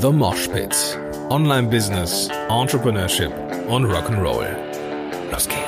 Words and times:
The 0.00 0.10
Mosh 0.10 0.48
Pit. 0.48 0.74
Online 1.28 1.68
Business, 1.68 2.30
Entrepreneurship 2.48 3.32
und 3.68 3.84
Rock'n'Roll. 3.84 4.46
Los 5.30 5.46
geht's. 5.46 5.59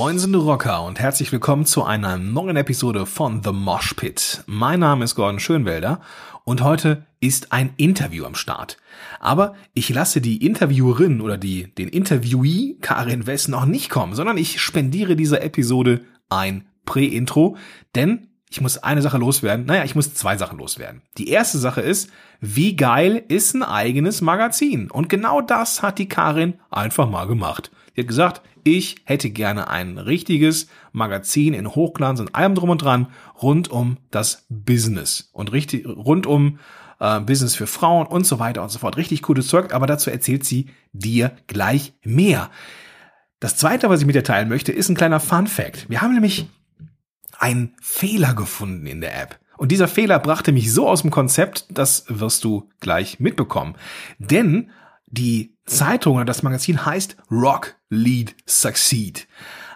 Moin 0.00 0.16
sind 0.20 0.36
Rocker 0.36 0.84
und 0.84 1.00
herzlich 1.00 1.32
willkommen 1.32 1.66
zu 1.66 1.82
einer 1.82 2.18
neuen 2.18 2.56
Episode 2.56 3.04
von 3.04 3.42
The 3.42 3.50
Mosh 3.50 3.94
Pit. 3.94 4.44
Mein 4.46 4.78
Name 4.78 5.04
ist 5.04 5.16
Gordon 5.16 5.40
Schönwelder 5.40 6.00
und 6.44 6.62
heute 6.62 7.04
ist 7.18 7.50
ein 7.50 7.70
Interview 7.78 8.24
am 8.24 8.36
Start. 8.36 8.76
Aber 9.18 9.56
ich 9.74 9.88
lasse 9.88 10.20
die 10.20 10.46
Interviewerin 10.46 11.20
oder 11.20 11.36
die, 11.36 11.74
den 11.74 11.88
Interviewee 11.88 12.76
Karin 12.80 13.26
West 13.26 13.48
noch 13.48 13.64
nicht 13.64 13.90
kommen, 13.90 14.14
sondern 14.14 14.38
ich 14.38 14.62
spendiere 14.62 15.16
dieser 15.16 15.42
Episode 15.42 16.02
ein 16.28 16.68
Prä-Intro, 16.84 17.56
denn 17.96 18.28
ich 18.50 18.60
muss 18.60 18.78
eine 18.78 19.02
Sache 19.02 19.18
loswerden. 19.18 19.66
Naja, 19.66 19.82
ich 19.82 19.96
muss 19.96 20.14
zwei 20.14 20.36
Sachen 20.36 20.58
loswerden. 20.58 21.02
Die 21.18 21.28
erste 21.28 21.58
Sache 21.58 21.80
ist, 21.80 22.08
wie 22.40 22.76
geil 22.76 23.24
ist 23.26 23.52
ein 23.52 23.64
eigenes 23.64 24.20
Magazin? 24.20 24.92
Und 24.92 25.08
genau 25.08 25.40
das 25.40 25.82
hat 25.82 25.98
die 25.98 26.08
Karin 26.08 26.54
einfach 26.70 27.10
mal 27.10 27.26
gemacht. 27.26 27.72
Sie 27.96 28.02
hat 28.02 28.08
gesagt, 28.08 28.42
ich 28.76 28.96
hätte 29.04 29.30
gerne 29.30 29.68
ein 29.68 29.98
richtiges 29.98 30.68
Magazin 30.92 31.54
in 31.54 31.74
Hochglanz 31.74 32.20
und 32.20 32.34
allem 32.34 32.54
drum 32.54 32.70
und 32.70 32.82
dran 32.82 33.08
rund 33.40 33.70
um 33.70 33.98
das 34.10 34.46
Business 34.48 35.30
und 35.32 35.52
richtig 35.52 35.86
rund 35.86 36.26
um 36.26 36.58
äh, 37.00 37.20
Business 37.20 37.54
für 37.54 37.66
Frauen 37.66 38.06
und 38.06 38.26
so 38.26 38.38
weiter 38.38 38.62
und 38.62 38.70
so 38.70 38.78
fort. 38.78 38.96
Richtig 38.96 39.22
cooles 39.22 39.48
Zeug, 39.48 39.72
aber 39.72 39.86
dazu 39.86 40.10
erzählt 40.10 40.44
sie 40.44 40.66
dir 40.92 41.32
gleich 41.46 41.94
mehr. 42.02 42.50
Das 43.40 43.56
zweite, 43.56 43.88
was 43.88 44.00
ich 44.00 44.06
mit 44.06 44.16
dir 44.16 44.24
teilen 44.24 44.48
möchte, 44.48 44.72
ist 44.72 44.88
ein 44.88 44.96
kleiner 44.96 45.20
Fun 45.20 45.46
Fact. 45.46 45.88
Wir 45.88 46.00
haben 46.02 46.14
nämlich 46.14 46.48
einen 47.38 47.74
Fehler 47.80 48.34
gefunden 48.34 48.86
in 48.86 49.00
der 49.00 49.20
App. 49.20 49.38
Und 49.56 49.72
dieser 49.72 49.88
Fehler 49.88 50.18
brachte 50.18 50.52
mich 50.52 50.72
so 50.72 50.88
aus 50.88 51.02
dem 51.02 51.10
Konzept, 51.10 51.66
das 51.70 52.04
wirst 52.08 52.44
du 52.44 52.68
gleich 52.80 53.20
mitbekommen. 53.20 53.74
Denn 54.18 54.70
die 55.10 55.56
Zeitung 55.66 56.16
oder 56.16 56.24
das 56.24 56.42
Magazin 56.42 56.84
heißt 56.84 57.16
Rock 57.30 57.76
Lead 57.90 58.34
Succeed. 58.46 59.26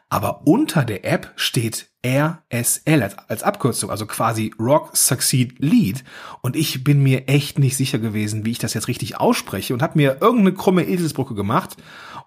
Aber 0.09 0.47
unter 0.47 0.85
der 0.85 1.07
App 1.07 1.33
steht 1.37 1.91
RSL 2.05 3.03
als, 3.03 3.17
als, 3.17 3.43
Abkürzung, 3.43 3.91
also 3.91 4.05
quasi 4.05 4.53
Rock 4.59 4.95
Succeed 4.95 5.55
Lead. 5.59 6.05
Und 6.43 6.55
ich 6.55 6.85
bin 6.85 7.03
mir 7.03 7.29
echt 7.29 7.59
nicht 7.59 7.79
sicher 7.79 7.99
gewesen, 7.99 8.45
wie 8.45 8.51
ich 8.51 8.59
das 8.59 8.75
jetzt 8.75 8.89
richtig 8.89 9.19
ausspreche 9.19 9.73
und 9.73 9.83
habe 9.83 9.99
mir 9.99 10.19
irgendeine 10.21 10.53
krumme 10.53 10.85
Eselsbrücke 10.85 11.35
gemacht 11.35 11.77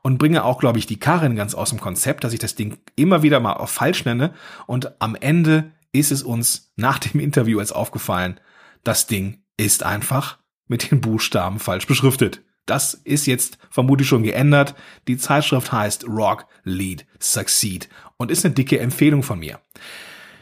und 0.02 0.17
bringe 0.17 0.45
auch, 0.45 0.59
glaube 0.59 0.80
ich, 0.80 0.88
die 0.88 0.98
Karin 0.98 1.36
ganz 1.36 1.53
aus 1.53 1.70
dem 1.70 1.80
Konzept, 1.80 2.23
dass 2.23 2.33
ich 2.33 2.39
das 2.39 2.56
Ding 2.56 2.80
immer 2.95 3.22
wieder 3.22 3.39
mal 3.39 3.53
auf 3.53 3.70
falsch 3.70 4.03
nenne. 4.06 4.33
Und 4.66 5.00
am 5.00 5.16
Ende 5.16 5.72
ist 5.92 6.11
es 6.11 6.23
uns 6.23 6.72
nach 6.76 6.98
dem 6.98 7.20
Interview 7.20 7.59
jetzt 7.59 7.76
aufgefallen, 7.76 8.39
das 8.83 9.06
Ding 9.06 9.44
ist 9.58 9.83
einfach 9.83 10.39
mit 10.67 10.89
den 10.89 11.02
Buchstaben 11.02 11.59
falsch 11.59 11.86
beschriftet. 11.86 12.42
Das 12.66 12.95
ist 13.03 13.27
jetzt 13.27 13.58
vermutlich 13.69 14.08
schon 14.08 14.23
geändert. 14.23 14.75
Die 15.08 15.17
Zeitschrift 15.17 15.71
heißt 15.71 16.08
Rock 16.08 16.47
Lead 16.63 17.05
Succeed 17.19 17.89
und 18.17 18.31
ist 18.31 18.45
eine 18.45 18.53
dicke 18.53 18.80
Empfehlung 18.80 19.23
von 19.23 19.39
mir. 19.39 19.59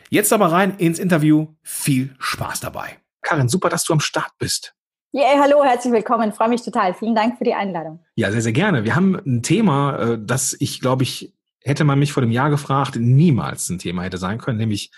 Jetzt 0.09 0.31
aber 0.31 0.51
rein 0.51 0.77
ins 0.77 0.99
Interview. 0.99 1.47
Viel 1.63 2.15
Spaß 2.19 2.61
dabei. 2.61 2.99
Karin, 3.21 3.49
super, 3.49 3.69
dass 3.69 3.83
du 3.83 3.93
am 3.93 3.99
Start 3.99 4.31
bist. 4.37 4.75
Yeah, 5.15 5.39
hallo, 5.39 5.63
herzlich 5.63 5.93
willkommen. 5.93 6.33
Freue 6.33 6.49
mich 6.49 6.63
total. 6.63 6.93
Vielen 6.93 7.13
Dank 7.13 7.37
für 7.37 7.43
die 7.43 7.53
Einladung. 7.53 7.99
Ja, 8.15 8.31
sehr, 8.31 8.41
sehr 8.41 8.51
gerne. 8.51 8.83
Wir 8.83 8.95
haben 8.95 9.15
ein 9.15 9.43
Thema, 9.43 9.99
äh, 9.99 10.19
das 10.19 10.55
ich 10.59 10.81
glaube 10.81 11.03
ich, 11.03 11.33
hätte 11.61 11.83
man 11.83 11.99
mich 11.99 12.13
vor 12.13 12.21
dem 12.21 12.31
Jahr 12.31 12.49
gefragt, 12.49 12.95
niemals 12.95 13.69
ein 13.69 13.79
Thema 13.79 14.03
hätte 14.03 14.17
sein 14.17 14.39
können, 14.39 14.57
nämlich 14.57 14.91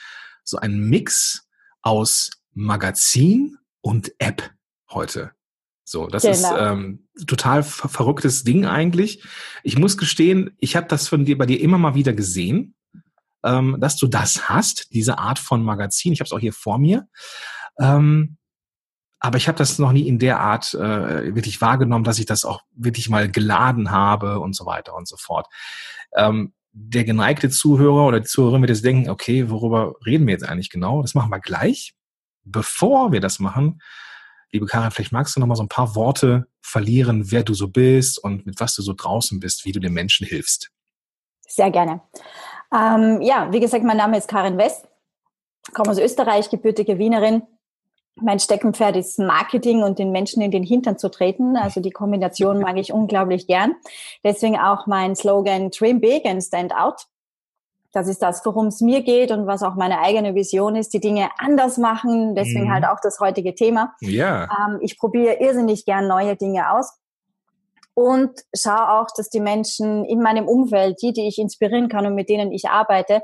so 0.43 0.57
ein 0.57 0.79
Mix 0.79 1.47
aus 1.81 2.31
Magazin 2.53 3.57
und 3.81 4.13
App 4.19 4.51
heute. 4.89 5.34
So, 5.87 6.07
das 6.07 6.23
genau. 6.23 6.33
ist 6.35 6.45
ähm, 6.57 7.07
total 7.27 7.63
ver 7.63 7.87
verrücktes 7.89 8.43
Ding 8.43 8.65
eigentlich. 8.65 9.23
Ich 9.63 9.77
muss 9.77 9.97
gestehen, 9.97 10.55
ich 10.57 10.75
habe 10.75 10.87
das 10.87 11.07
von 11.07 11.25
dir 11.25 11.37
bei 11.37 11.45
dir 11.45 11.61
immer 11.61 11.77
mal 11.77 11.93
wieder 11.93 12.13
gesehen, 12.13 12.73
ähm, 13.43 13.77
dass 13.79 13.95
du 13.95 14.07
das 14.07 14.49
hast, 14.49 14.91
diese 14.93 15.19
Art 15.19 15.37
von 15.37 15.63
Magazin. 15.63 16.11
Ich 16.11 16.19
habe 16.19 16.25
es 16.25 16.31
auch 16.31 16.39
hier 16.39 16.53
vor 16.53 16.79
mir. 16.79 17.07
Ähm, 17.79 18.37
aber 19.19 19.37
ich 19.37 19.47
habe 19.47 19.57
das 19.59 19.77
noch 19.77 19.91
nie 19.91 20.07
in 20.07 20.17
der 20.17 20.39
Art 20.39 20.73
äh, 20.73 21.35
wirklich 21.35 21.61
wahrgenommen, 21.61 22.03
dass 22.03 22.19
ich 22.19 22.25
das 22.25 22.45
auch 22.45 22.61
wirklich 22.75 23.09
mal 23.09 23.29
geladen 23.29 23.91
habe 23.91 24.39
und 24.39 24.55
so 24.55 24.65
weiter 24.65 24.95
und 24.95 25.07
so 25.07 25.17
fort. 25.17 25.47
Ähm, 26.15 26.53
der 26.73 27.05
geneigte 27.05 27.49
Zuhörer 27.49 28.07
oder 28.07 28.19
die 28.19 28.27
Zuhörerin 28.27 28.61
wird 28.61 28.71
jetzt 28.71 28.83
denken, 28.83 29.09
okay, 29.09 29.49
worüber 29.49 29.93
reden 30.05 30.25
wir 30.25 30.33
jetzt 30.33 30.47
eigentlich 30.47 30.69
genau? 30.69 31.02
Das 31.03 31.13
machen 31.13 31.29
wir 31.29 31.39
gleich. 31.39 31.93
Bevor 32.43 33.11
wir 33.11 33.21
das 33.21 33.39
machen, 33.39 33.81
Liebe 34.55 34.67
Karin, 34.67 34.89
vielleicht 34.89 35.11
magst 35.11 35.36
du 35.36 35.42
noch 35.42 35.48
mal 35.48 35.55
so 35.55 35.64
ein 35.64 35.67
paar 35.67 35.95
Worte 35.95 36.48
verlieren, 36.61 37.30
wer 37.30 37.43
du 37.43 37.54
so 37.54 37.67
bist 37.67 38.23
und 38.23 38.45
mit 38.45 38.58
was 38.61 38.73
du 38.73 38.82
so 38.82 38.93
draußen 38.95 39.42
bist, 39.42 39.66
wie 39.66 39.73
du 39.73 39.82
den 39.82 39.92
Menschen 39.92 40.26
hilfst. 40.26 40.71
Sehr 41.45 41.70
gerne. 41.71 41.99
Ähm, 42.73 43.21
ja, 43.21 43.52
wie 43.52 43.60
gesagt, 43.60 43.83
mein 43.83 43.98
Name 43.98 44.17
ist 44.17 44.30
Karin 44.30 44.58
West, 44.58 44.88
komme 45.73 45.92
aus 45.92 45.98
Österreich, 45.98 46.49
gebürtige 46.49 46.98
Wienerin. 46.98 47.42
Mein 48.15 48.39
Steckenpferd 48.39 48.95
ist 48.95 49.20
Marketing 49.20 49.83
und 49.83 49.99
den 49.99 50.14
Menschen 50.14 50.42
in 50.42 50.52
den 50.52 50.64
Hintern 50.64 50.98
zu 50.98 51.10
treten. 51.10 51.58
Also 51.58 51.82
die 51.82 51.92
Kombination 51.92 52.60
mag 52.60 52.77
ich 52.77 52.94
unglaublich 52.94 53.48
gern. 53.48 53.76
Deswegen 54.23 54.58
auch 54.58 54.88
mein 54.88 55.17
Slogan 55.17 55.70
Dream 55.70 55.99
Big 55.99 56.26
and 56.26 56.42
Stand 56.42 56.73
Out. 56.73 57.08
Das 57.95 58.10
ist 58.10 58.22
das, 58.22 58.45
worum 58.45 58.67
es 58.67 58.82
mir 58.82 59.04
geht 59.04 59.32
und 59.32 59.48
was 59.48 59.64
auch 59.64 59.76
meine 59.76 60.02
eigene 60.02 60.36
Vision 60.36 60.76
ist, 60.76 60.94
die 60.94 61.00
Dinge 61.00 61.30
anders 61.38 61.78
machen. 61.78 62.36
Deswegen 62.36 62.66
mhm. 62.66 62.73
halt 62.73 62.83
auch 62.83 63.00
das 63.02 63.22
heutige 63.22 63.56
Thema. 63.56 63.95
Ja. 64.02 64.44
Ähm, 64.44 64.80
ich 64.82 65.00
probiere 65.00 65.36
irrsinnig 65.39 65.86
gern 65.86 66.06
neue 66.06 66.36
Dinge 66.36 66.72
aus 66.72 66.92
und 67.94 68.32
schaue 68.54 69.00
auch, 69.00 69.08
dass 69.16 69.30
die 69.30 69.39
Menschen 69.39 70.04
in 70.04 70.22
meinem 70.22 70.45
Umfeld, 70.45 71.02
die, 71.02 71.14
die 71.14 71.26
ich 71.26 71.39
inspirieren 71.39 71.88
kann 71.88 72.06
und 72.06 72.16
mit 72.16 72.28
denen 72.28 72.52
ich 72.52 72.67
arbeite, 72.67 73.22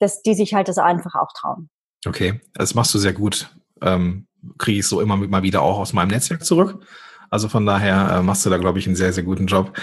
dass 0.00 0.20
die 0.22 0.34
sich 0.34 0.52
halt 0.52 0.66
das 0.66 0.78
einfach 0.78 1.14
auch 1.14 1.32
trauen. 1.38 1.70
Okay, 2.04 2.40
das 2.54 2.74
machst 2.74 2.92
du 2.94 2.98
sehr 2.98 3.12
gut. 3.12 3.54
Ähm, 3.82 4.26
Kriege 4.58 4.80
ich 4.80 4.86
so 4.88 5.00
immer 5.00 5.16
mal 5.16 5.44
wieder 5.44 5.62
auch 5.62 5.78
aus 5.78 5.92
meinem 5.92 6.08
Netzwerk 6.08 6.44
zurück. 6.44 6.84
Also 7.30 7.48
von 7.48 7.64
daher 7.64 8.18
äh, 8.18 8.22
machst 8.22 8.44
du 8.44 8.50
da, 8.50 8.58
glaube 8.58 8.80
ich, 8.80 8.86
einen 8.88 8.96
sehr, 8.96 9.12
sehr 9.12 9.22
guten 9.22 9.46
Job. 9.46 9.78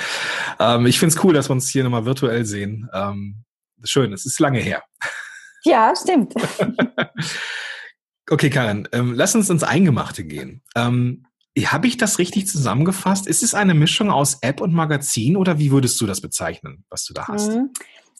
Ähm, 0.60 0.88
ich 0.88 1.00
finde 1.00 1.16
es 1.16 1.24
cool, 1.24 1.34
dass 1.34 1.48
wir 1.48 1.54
uns 1.54 1.70
hier 1.70 1.86
nochmal 1.86 2.06
virtuell 2.06 2.44
sehen. 2.44 2.90
Ähm, 2.94 3.45
schön, 3.86 4.14
es 4.14 4.26
ist 4.26 4.40
lange 4.40 4.60
her. 4.60 4.84
Ja, 5.64 5.94
stimmt. 5.96 6.34
okay, 8.30 8.50
Karin, 8.50 8.88
ähm, 8.92 9.14
lass 9.16 9.36
uns 9.36 9.50
ins 9.50 9.64
Eingemachte 9.64 10.24
gehen. 10.24 10.62
Ähm, 10.76 11.26
Habe 11.66 11.88
ich 11.88 11.98
das 11.98 12.20
richtig 12.20 12.48
zusammengefasst? 12.48 13.28
Ist 13.28 13.44
es 13.44 13.54
eine 13.54 13.74
Mischung 13.74 14.12
aus 14.12 14.38
App 14.42 14.62
und 14.62 14.74
Magazin 14.74 15.36
oder 15.36 15.58
wie 15.58 15.72
würdest 15.72 16.00
du 16.00 16.06
das 16.06 16.22
bezeichnen, 16.22 16.86
was 16.90 17.06
du 17.06 17.14
da 17.14 17.28
hast? 17.28 17.52
Mhm. 17.52 17.72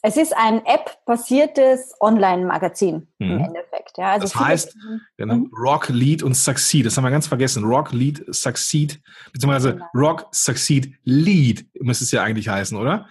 Es 0.02 0.16
ist 0.16 0.36
ein 0.36 0.64
App-basiertes 0.64 1.94
Online-Magazin 2.00 3.08
mhm. 3.18 3.30
im 3.30 3.40
Endeffekt. 3.40 3.96
Ja, 3.96 4.12
also 4.12 4.24
das 4.24 4.36
heißt, 4.36 4.76
genau, 5.16 5.34
mhm. 5.34 5.50
Rock, 5.56 5.88
Lead 5.88 6.22
und 6.22 6.34
Succeed. 6.34 6.86
Das 6.86 6.96
haben 6.96 7.04
wir 7.04 7.10
ganz 7.10 7.26
vergessen. 7.26 7.64
Rock, 7.64 7.92
Lead, 7.92 8.24
Succeed, 8.28 9.00
beziehungsweise 9.32 9.72
genau. 9.72 9.86
Rock, 9.94 10.28
Succeed, 10.32 10.94
Lead 11.04 11.66
müsste 11.80 12.04
es 12.04 12.10
ja 12.10 12.22
eigentlich 12.22 12.48
heißen, 12.48 12.76
oder? 12.76 13.08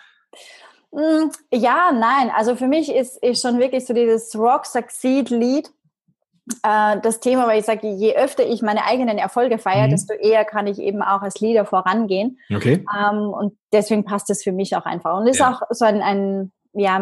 Mm, 0.95 1.29
ja, 1.51 1.91
nein. 1.91 2.31
Also 2.33 2.55
für 2.55 2.67
mich 2.67 2.93
ist, 2.93 3.21
ist 3.21 3.41
schon 3.41 3.59
wirklich 3.59 3.85
so 3.85 3.93
dieses 3.93 4.33
Rock 4.35 4.65
Succeed 4.65 5.29
Lead 5.29 5.69
äh, 6.63 6.97
das 7.01 7.19
Thema, 7.19 7.47
weil 7.47 7.59
ich 7.59 7.65
sage, 7.65 7.87
je 7.87 8.15
öfter 8.15 8.45
ich 8.47 8.61
meine 8.61 8.85
eigenen 8.85 9.17
Erfolge 9.17 9.57
feiere, 9.57 9.87
mhm. 9.87 9.91
desto 9.91 10.13
eher 10.13 10.45
kann 10.45 10.67
ich 10.67 10.79
eben 10.79 11.01
auch 11.01 11.21
als 11.21 11.39
Leader 11.39 11.65
vorangehen. 11.65 12.39
Okay. 12.53 12.85
Ähm, 12.97 13.29
und 13.29 13.57
deswegen 13.73 14.05
passt 14.05 14.29
es 14.29 14.43
für 14.43 14.53
mich 14.53 14.75
auch 14.75 14.85
einfach. 14.85 15.19
Und 15.19 15.27
ist 15.27 15.39
ja. 15.39 15.51
auch 15.51 15.61
so 15.71 15.83
ein, 15.83 16.01
ein, 16.01 16.51
ja, 16.73 16.99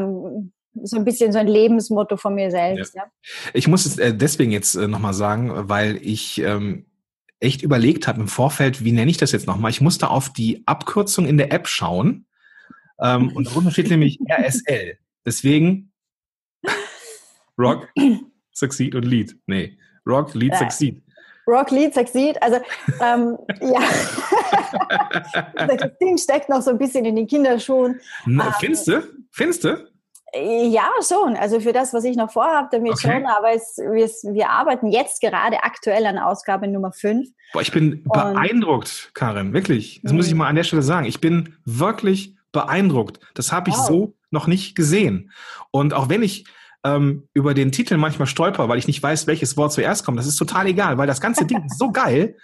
so 0.81 0.97
ein 0.97 1.05
bisschen 1.05 1.31
so 1.31 1.37
ein 1.37 1.47
Lebensmotto 1.47 2.17
von 2.17 2.33
mir 2.33 2.49
selbst. 2.49 2.95
Ja. 2.95 3.03
ja. 3.03 3.31
Ich 3.53 3.67
muss 3.67 3.85
es 3.85 3.99
äh, 3.99 4.13
deswegen 4.15 4.51
jetzt 4.51 4.73
äh, 4.73 4.87
nochmal 4.87 5.13
sagen, 5.13 5.51
weil 5.69 5.97
ich 6.01 6.41
ähm, 6.41 6.87
echt 7.39 7.61
überlegt 7.61 8.07
habe 8.07 8.21
im 8.21 8.27
Vorfeld, 8.27 8.83
wie 8.83 8.91
nenne 8.91 9.11
ich 9.11 9.17
das 9.17 9.33
jetzt 9.33 9.45
nochmal? 9.45 9.69
Ich 9.69 9.81
musste 9.81 10.09
auf 10.09 10.29
die 10.29 10.63
Abkürzung 10.65 11.27
in 11.27 11.37
der 11.37 11.51
App 11.51 11.67
schauen 11.67 12.25
ähm, 13.03 13.31
und 13.35 13.47
darunter 13.47 13.71
steht 13.71 13.89
nämlich 13.89 14.19
RSL. 14.29 14.97
Deswegen 15.25 15.91
Rock, 17.59 17.89
Succeed 18.51 18.95
und 18.95 19.03
Lead. 19.03 19.35
Nee, 19.47 19.77
Rock, 20.05 20.33
Lead, 20.33 20.55
Succeed. 20.55 21.01
Rock, 21.47 21.71
Lead, 21.71 21.93
Succeed. 21.93 22.41
Also, 22.41 22.57
ähm, 23.01 23.37
ja. 23.61 23.81
das 25.67 25.97
Ding 25.99 26.17
steckt 26.17 26.49
noch 26.49 26.61
so 26.61 26.71
ein 26.71 26.77
bisschen 26.77 27.05
in 27.05 27.15
den 27.15 27.27
Kinderschuhen. 27.27 27.99
Na, 28.25 28.47
ähm, 28.47 28.53
findest 28.59 28.87
du? 28.87 29.03
Findest 29.31 29.63
du? 29.65 29.93
Ja, 30.35 30.89
schon. 31.07 31.35
Also 31.35 31.59
für 31.59 31.73
das, 31.73 31.93
was 31.93 32.03
ich 32.05 32.15
noch 32.15 32.31
vorhabe, 32.31 32.69
damit 32.71 32.93
okay. 32.93 33.11
schon. 33.11 33.25
Aber 33.25 33.51
es, 33.53 33.77
wir, 33.77 34.33
wir, 34.33 34.49
arbeiten 34.49 34.87
jetzt 34.87 35.21
gerade 35.21 35.63
aktuell 35.63 36.05
an 36.07 36.17
Ausgabe 36.17 36.67
Nummer 36.67 36.91
5. 36.91 37.27
Boah, 37.51 37.61
ich 37.61 37.71
bin 37.71 38.01
Und, 38.05 38.13
beeindruckt, 38.13 39.11
Karin, 39.13 39.53
wirklich. 39.53 40.01
Das 40.01 40.11
muss 40.11 40.25
ich 40.25 40.33
mhm. 40.33 40.39
mal 40.39 40.47
an 40.47 40.55
der 40.55 40.63
Stelle 40.63 40.81
sagen. 40.81 41.05
Ich 41.05 41.21
bin 41.21 41.55
wirklich 41.65 42.35
beeindruckt. 42.53 43.19
Das 43.33 43.51
habe 43.51 43.69
ich 43.69 43.75
wow. 43.75 43.87
so 43.87 44.13
noch 44.31 44.47
nicht 44.47 44.75
gesehen. 44.75 45.31
Und 45.71 45.93
auch 45.93 46.07
wenn 46.07 46.23
ich 46.23 46.45
ähm, 46.85 47.27
über 47.33 47.53
den 47.53 47.73
Titel 47.73 47.97
manchmal 47.97 48.27
stolper, 48.27 48.69
weil 48.69 48.77
ich 48.77 48.87
nicht 48.87 49.03
weiß, 49.03 49.27
welches 49.27 49.57
Wort 49.57 49.73
zuerst 49.73 50.05
kommt, 50.05 50.17
das 50.17 50.27
ist 50.27 50.37
total 50.37 50.67
egal, 50.67 50.97
weil 50.97 51.07
das 51.07 51.19
ganze 51.19 51.45
Ding 51.45 51.65
ist 51.65 51.77
so 51.77 51.91
geil. 51.91 52.37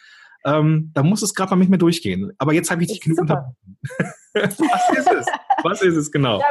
Ähm, 0.46 0.92
da 0.94 1.04
muss 1.04 1.22
es 1.22 1.36
gerade 1.36 1.52
mal 1.52 1.58
nicht 1.58 1.70
mehr 1.70 1.80
durchgehen. 1.80 2.32
Aber 2.38 2.54
jetzt 2.54 2.72
habe 2.72 2.82
ich 2.82 2.88
dich 2.88 3.02
genug 3.02 3.20
unterbrochen. 3.20 3.56
Was 4.34 4.98
ist 4.98 5.12
es? 5.12 5.26
Was 5.64 5.82
ist 5.82 5.96
es 5.96 6.12
genau? 6.12 6.42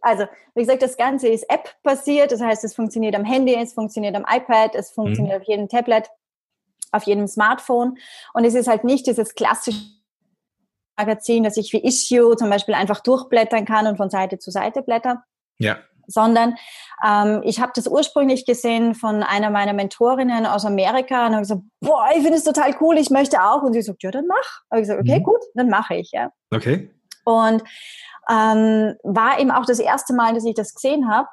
Also, 0.00 0.26
wie 0.54 0.60
gesagt, 0.60 0.82
das 0.82 0.96
Ganze 0.96 1.28
ist 1.28 1.44
App-basiert. 1.48 2.32
Das 2.32 2.40
heißt, 2.40 2.64
es 2.64 2.74
funktioniert 2.74 3.14
am 3.14 3.24
Handy, 3.24 3.54
es 3.54 3.72
funktioniert 3.72 4.16
am 4.16 4.24
iPad, 4.28 4.74
es 4.74 4.90
funktioniert 4.90 5.36
mhm. 5.36 5.42
auf 5.42 5.46
jedem 5.46 5.68
Tablet, 5.68 6.08
auf 6.90 7.04
jedem 7.04 7.28
Smartphone. 7.28 7.98
Und 8.34 8.44
es 8.44 8.54
ist 8.54 8.66
halt 8.66 8.82
nicht 8.82 9.06
dieses 9.06 9.34
klassische 9.36 9.95
Magazin, 10.96 11.42
das 11.42 11.56
ich 11.56 11.72
wie 11.72 11.84
Issue 11.84 12.36
zum 12.36 12.50
Beispiel 12.50 12.74
einfach 12.74 13.00
durchblättern 13.00 13.64
kann 13.64 13.86
und 13.86 13.96
von 13.96 14.10
Seite 14.10 14.38
zu 14.38 14.50
Seite 14.50 14.82
blätter. 14.82 15.22
Ja. 15.58 15.78
Sondern 16.06 16.54
ähm, 17.04 17.42
ich 17.44 17.60
habe 17.60 17.72
das 17.74 17.88
ursprünglich 17.88 18.46
gesehen 18.46 18.94
von 18.94 19.22
einer 19.22 19.50
meiner 19.50 19.72
Mentorinnen 19.72 20.46
aus 20.46 20.64
Amerika 20.64 21.26
und 21.26 21.32
habe 21.32 21.42
gesagt, 21.42 21.62
boah, 21.80 22.06
ich 22.14 22.22
finde 22.22 22.38
es 22.38 22.44
total 22.44 22.74
cool, 22.80 22.96
ich 22.96 23.10
möchte 23.10 23.42
auch. 23.42 23.62
Und 23.62 23.72
sie 23.72 23.82
sagt, 23.82 24.02
ja, 24.02 24.10
dann 24.10 24.26
mach. 24.26 24.60
Habe 24.70 24.80
ich 24.80 24.88
gesagt, 24.88 25.00
okay, 25.00 25.18
mhm. 25.18 25.24
gut, 25.24 25.40
dann 25.54 25.68
mache 25.68 25.96
ich. 25.96 26.10
Ja. 26.12 26.30
Okay. 26.54 26.90
Und 27.24 27.64
ähm, 28.30 28.94
war 29.02 29.40
eben 29.40 29.50
auch 29.50 29.66
das 29.66 29.80
erste 29.80 30.14
Mal, 30.14 30.34
dass 30.34 30.44
ich 30.44 30.54
das 30.54 30.74
gesehen 30.74 31.10
habe. 31.10 31.28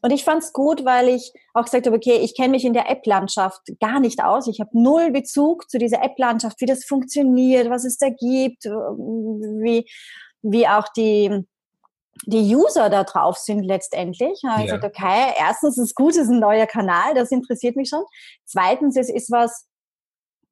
Und 0.00 0.12
ich 0.12 0.24
fand 0.24 0.42
es 0.42 0.52
gut, 0.52 0.84
weil 0.84 1.08
ich 1.08 1.32
auch 1.54 1.64
gesagt 1.64 1.86
habe, 1.86 1.96
okay, 1.96 2.18
ich 2.18 2.36
kenne 2.36 2.50
mich 2.50 2.64
in 2.64 2.72
der 2.72 2.90
App-Landschaft 2.90 3.60
gar 3.80 4.00
nicht 4.00 4.22
aus. 4.22 4.46
Ich 4.46 4.60
habe 4.60 4.70
null 4.72 5.10
Bezug 5.10 5.68
zu 5.68 5.78
dieser 5.78 6.02
App-Landschaft, 6.02 6.60
wie 6.60 6.66
das 6.66 6.84
funktioniert, 6.84 7.68
was 7.68 7.84
es 7.84 7.98
da 7.98 8.08
gibt, 8.08 8.64
wie, 8.64 9.88
wie 10.42 10.68
auch 10.68 10.86
die, 10.96 11.44
die 12.26 12.54
User 12.54 12.90
da 12.90 13.04
drauf 13.04 13.38
sind 13.38 13.64
letztendlich. 13.64 14.32
Ich 14.32 14.42
ja. 14.42 14.62
gesagt, 14.62 14.84
okay, 14.84 15.32
erstens 15.38 15.78
ist 15.78 15.94
gut, 15.94 16.12
es 16.12 16.22
ist 16.22 16.30
ein 16.30 16.40
neuer 16.40 16.66
Kanal, 16.66 17.14
das 17.14 17.30
interessiert 17.30 17.76
mich 17.76 17.88
schon. 17.88 18.04
Zweitens, 18.44 18.96
es 18.96 19.10
ist 19.10 19.30
was, 19.30 19.67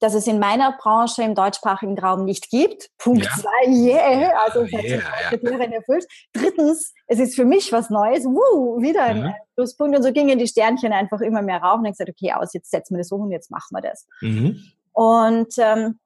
dass 0.01 0.15
es 0.15 0.27
in 0.27 0.39
meiner 0.39 0.73
Branche 0.73 1.23
im 1.23 1.35
deutschsprachigen 1.35 1.99
Raum 1.99 2.25
nicht 2.25 2.51
gibt. 2.51 2.91
Punkt 2.99 3.25
ja. 3.25 3.31
zwei, 3.31 3.71
yeah, 3.71 4.33
also 4.45 4.61
es 4.63 4.73
yeah, 4.73 4.83
sich 4.83 5.03
Kriterien 5.29 5.73
ja. 5.73 5.79
erfüllt. 5.79 6.07
Drittens, 6.33 6.93
es 7.07 7.19
ist 7.19 7.35
für 7.35 7.45
mich 7.45 7.73
was 7.73 7.91
Neues, 7.91 8.25
Woo, 8.25 8.81
wieder 8.83 9.05
ein 9.05 9.23
mhm. 9.23 9.35
Pluspunkt. 9.55 9.97
Und 9.97 10.03
so 10.03 10.13
gingen 10.13 10.39
die 10.39 10.47
Sternchen 10.47 10.93
einfach 10.93 11.21
immer 11.21 11.43
mehr 11.43 11.63
rauf 11.63 11.79
und 11.79 11.87
ich 11.87 11.93
gesagt, 11.93 12.11
okay, 12.11 12.33
aus, 12.33 12.53
jetzt 12.53 12.71
setzen 12.71 12.95
wir 12.95 12.99
das 12.99 13.13
um 13.13 13.23
und 13.23 13.31
jetzt 13.31 13.51
machen 13.51 13.71
wir 13.71 13.81
das. 13.81 14.07
Mhm. 14.21 14.63
Und 14.93 15.55
ähm, 15.59 15.99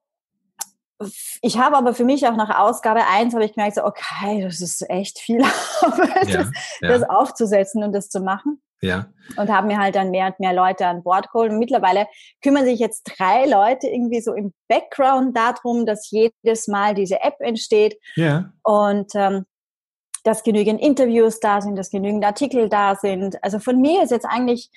ich 1.43 1.59
habe 1.59 1.77
aber 1.77 1.95
für 1.95 2.05
mich 2.05 2.27
auch 2.27 2.37
nach 2.37 2.59
Ausgabe 2.59 3.07
eins 3.07 3.35
habe 3.35 3.45
ich 3.45 3.55
gemerkt, 3.55 3.77
so, 3.77 3.85
okay, 3.85 4.43
das 4.43 4.61
ist 4.61 4.89
echt 4.89 5.19
viel 5.19 5.43
Arbeit, 5.81 6.29
ja, 6.29 6.39
das, 6.39 6.51
das 6.81 7.03
aufzusetzen 7.09 7.83
und 7.83 7.93
das 7.93 8.09
zu 8.09 8.21
machen. 8.21 8.61
Ja. 8.81 9.07
Und 9.37 9.51
haben 9.51 9.67
mir 9.67 9.79
halt 9.79 9.95
dann 9.95 10.11
mehr 10.11 10.27
und 10.27 10.41
mehr 10.41 10.53
Leute 10.53 10.87
an 10.87 11.03
Bord 11.03 11.31
geholt. 11.31 11.53
Und 11.53 11.59
mittlerweile 11.59 12.07
kümmern 12.43 12.65
sich 12.65 12.81
jetzt 12.81 13.05
drei 13.05 13.47
Leute 13.47 13.89
irgendwie 13.89 14.21
so 14.21 14.33
im 14.33 14.53
Background 14.69 15.37
darum, 15.37 15.87
dass 15.87 16.11
jedes 16.11 16.67
Mal 16.67 16.95
diese 16.95 17.21
App 17.21 17.37
entsteht. 17.41 17.99
Ja. 18.17 18.53
Und 18.63 19.13
ähm, 19.15 19.45
dass 20.25 20.43
genügend 20.43 20.81
Interviews 20.81 21.41
da 21.41 21.61
sind, 21.61 21.77
dass 21.77 21.91
genügend 21.91 22.25
Artikel 22.25 22.69
da 22.69 22.95
sind. 22.95 23.43
Also 23.43 23.59
von 23.59 23.81
mir 23.81 24.03
ist 24.03 24.11
jetzt 24.11 24.27
eigentlich 24.27 24.71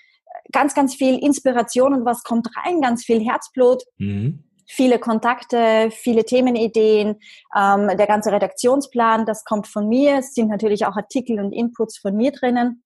ganz, 0.51 0.73
ganz 0.73 0.95
viel 0.95 1.17
Inspiration 1.19 1.93
und 1.93 2.05
was 2.05 2.23
kommt 2.23 2.47
rein, 2.57 2.81
ganz 2.81 3.03
viel 3.03 3.23
Herzblut. 3.23 3.83
Mhm. 3.97 4.43
Viele 4.65 4.97
Kontakte, 4.97 5.89
viele 5.91 6.23
Themenideen, 6.23 7.19
ähm, 7.55 7.97
der 7.97 8.07
ganze 8.07 8.31
Redaktionsplan, 8.31 9.25
das 9.25 9.43
kommt 9.43 9.67
von 9.67 9.87
mir. 9.89 10.19
Es 10.19 10.33
sind 10.33 10.47
natürlich 10.49 10.85
auch 10.85 10.95
Artikel 10.95 11.39
und 11.39 11.51
Inputs 11.51 11.97
von 11.97 12.15
mir 12.15 12.31
drinnen. 12.31 12.83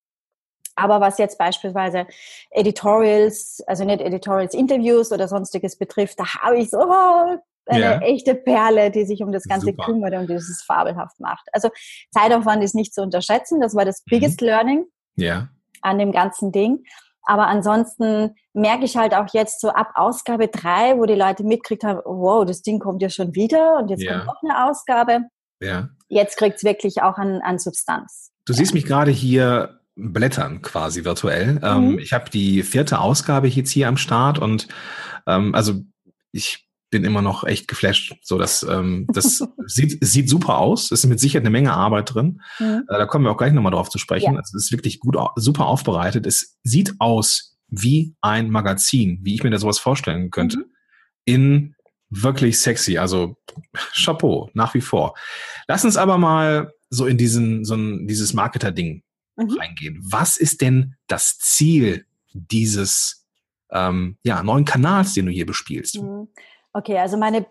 Aber 0.77 1.01
was 1.01 1.17
jetzt 1.17 1.37
beispielsweise 1.37 2.05
Editorials, 2.51 3.63
also 3.67 3.83
nicht 3.83 3.99
Editorials, 3.99 4.53
Interviews 4.53 5.11
oder 5.11 5.27
sonstiges 5.27 5.77
betrifft, 5.77 6.19
da 6.19 6.25
habe 6.35 6.59
ich 6.59 6.69
so 6.69 6.77
oh, 6.79 7.37
eine 7.65 7.81
ja. 7.81 7.99
echte 7.99 8.35
Perle, 8.35 8.91
die 8.91 9.05
sich 9.05 9.21
um 9.21 9.31
das 9.31 9.43
Ganze 9.43 9.67
Super. 9.67 9.85
kümmert 9.85 10.13
und 10.13 10.29
dieses 10.29 10.63
fabelhaft 10.63 11.19
macht. 11.19 11.47
Also 11.51 11.69
Zeitaufwand 12.11 12.63
ist 12.63 12.75
nicht 12.75 12.93
zu 12.93 13.01
unterschätzen. 13.01 13.59
Das 13.59 13.75
war 13.75 13.85
das 13.85 14.03
mhm. 14.05 14.11
biggest 14.11 14.41
mhm. 14.41 14.47
learning 14.47 14.85
ja. 15.15 15.49
an 15.81 15.97
dem 15.97 16.11
ganzen 16.11 16.51
Ding. 16.51 16.83
Aber 17.23 17.47
ansonsten 17.47 18.35
merke 18.53 18.85
ich 18.85 18.95
halt 18.95 19.13
auch 19.13 19.27
jetzt 19.33 19.59
so 19.59 19.69
ab 19.69 19.91
Ausgabe 19.95 20.47
drei, 20.47 20.97
wo 20.97 21.05
die 21.05 21.15
Leute 21.15 21.43
mitkriegt 21.43 21.83
haben, 21.83 21.99
wow, 22.05 22.45
das 22.45 22.61
Ding 22.61 22.79
kommt 22.79 23.01
ja 23.01 23.09
schon 23.09 23.35
wieder 23.35 23.77
und 23.77 23.89
jetzt 23.89 24.03
ja. 24.03 24.13
kommt 24.13 24.27
noch 24.27 24.43
eine 24.43 24.69
Ausgabe. 24.69 25.21
Ja. 25.59 25.89
Jetzt 26.07 26.37
kriegt 26.37 26.57
es 26.57 26.63
wirklich 26.63 27.01
auch 27.01 27.17
an, 27.17 27.41
an 27.41 27.59
Substanz. 27.59 28.31
Du 28.45 28.53
siehst 28.53 28.73
mich 28.73 28.85
gerade 28.85 29.11
hier 29.11 29.81
blättern 29.97 30.61
quasi 30.61 31.03
virtuell. 31.03 31.59
Ähm, 31.63 31.81
mhm. 31.81 31.91
Ähm, 31.91 31.99
ich 31.99 32.13
habe 32.13 32.29
die 32.29 32.63
vierte 32.63 32.99
Ausgabe 32.99 33.47
jetzt 33.47 33.71
hier 33.71 33.87
am 33.87 33.97
Start 33.97 34.39
und 34.39 34.67
ähm, 35.25 35.53
also 35.53 35.81
ich 36.31 36.67
bin 36.89 37.03
immer 37.03 37.21
noch 37.21 37.43
echt 37.43 37.67
geflasht. 37.67 38.15
So, 38.21 38.37
dass 38.37 38.63
ähm, 38.63 39.07
das 39.11 39.43
sieht, 39.65 39.97
sieht 40.05 40.29
super 40.29 40.57
aus. 40.57 40.91
Es 40.91 41.03
ist 41.03 41.09
mit 41.09 41.19
Sicherheit 41.19 41.43
eine 41.43 41.49
Menge 41.49 41.73
Arbeit 41.73 42.13
drin. 42.13 42.41
Mhm. 42.59 42.83
Äh, 42.87 42.97
da 42.97 43.05
kommen 43.05 43.25
wir 43.25 43.31
auch 43.31 43.37
gleich 43.37 43.53
nochmal 43.53 43.73
drauf 43.73 43.89
zu 43.89 43.97
sprechen. 43.97 44.33
Ja. 44.33 44.39
Also, 44.39 44.57
es 44.57 44.65
ist 44.65 44.71
wirklich 44.71 44.99
gut, 44.99 45.17
super 45.35 45.65
aufbereitet. 45.65 46.25
Es 46.25 46.57
sieht 46.63 46.93
aus 46.99 47.57
wie 47.67 48.15
ein 48.21 48.49
Magazin, 48.49 49.19
wie 49.23 49.35
ich 49.35 49.43
mir 49.43 49.49
da 49.49 49.57
sowas 49.57 49.79
vorstellen 49.79 50.31
könnte. 50.31 50.59
Mhm. 50.59 50.65
In 51.25 51.75
wirklich 52.09 52.59
sexy. 52.59 52.97
Also 52.97 53.35
Chapeau, 53.93 54.49
nach 54.53 54.73
wie 54.73 54.81
vor. 54.81 55.15
Lass 55.67 55.83
uns 55.83 55.97
aber 55.97 56.17
mal 56.17 56.71
so 56.89 57.05
in 57.05 57.17
diesen, 57.17 57.65
so 57.65 57.75
ein, 57.75 58.07
dieses 58.07 58.33
Marketer-Ding 58.33 59.03
mhm. 59.37 59.57
reingehen. 59.57 59.99
Was 60.03 60.37
ist 60.37 60.61
denn 60.61 60.95
das 61.07 61.37
Ziel 61.39 62.05
dieses 62.33 63.25
ähm, 63.71 64.17
ja, 64.23 64.43
neuen 64.43 64.65
Kanals, 64.65 65.13
den 65.13 65.27
du 65.27 65.31
hier 65.31 65.45
bespielst? 65.45 66.01
Mhm. 66.01 66.27
Okay, 66.73 66.97
also 66.97 67.17
meine 67.17 67.45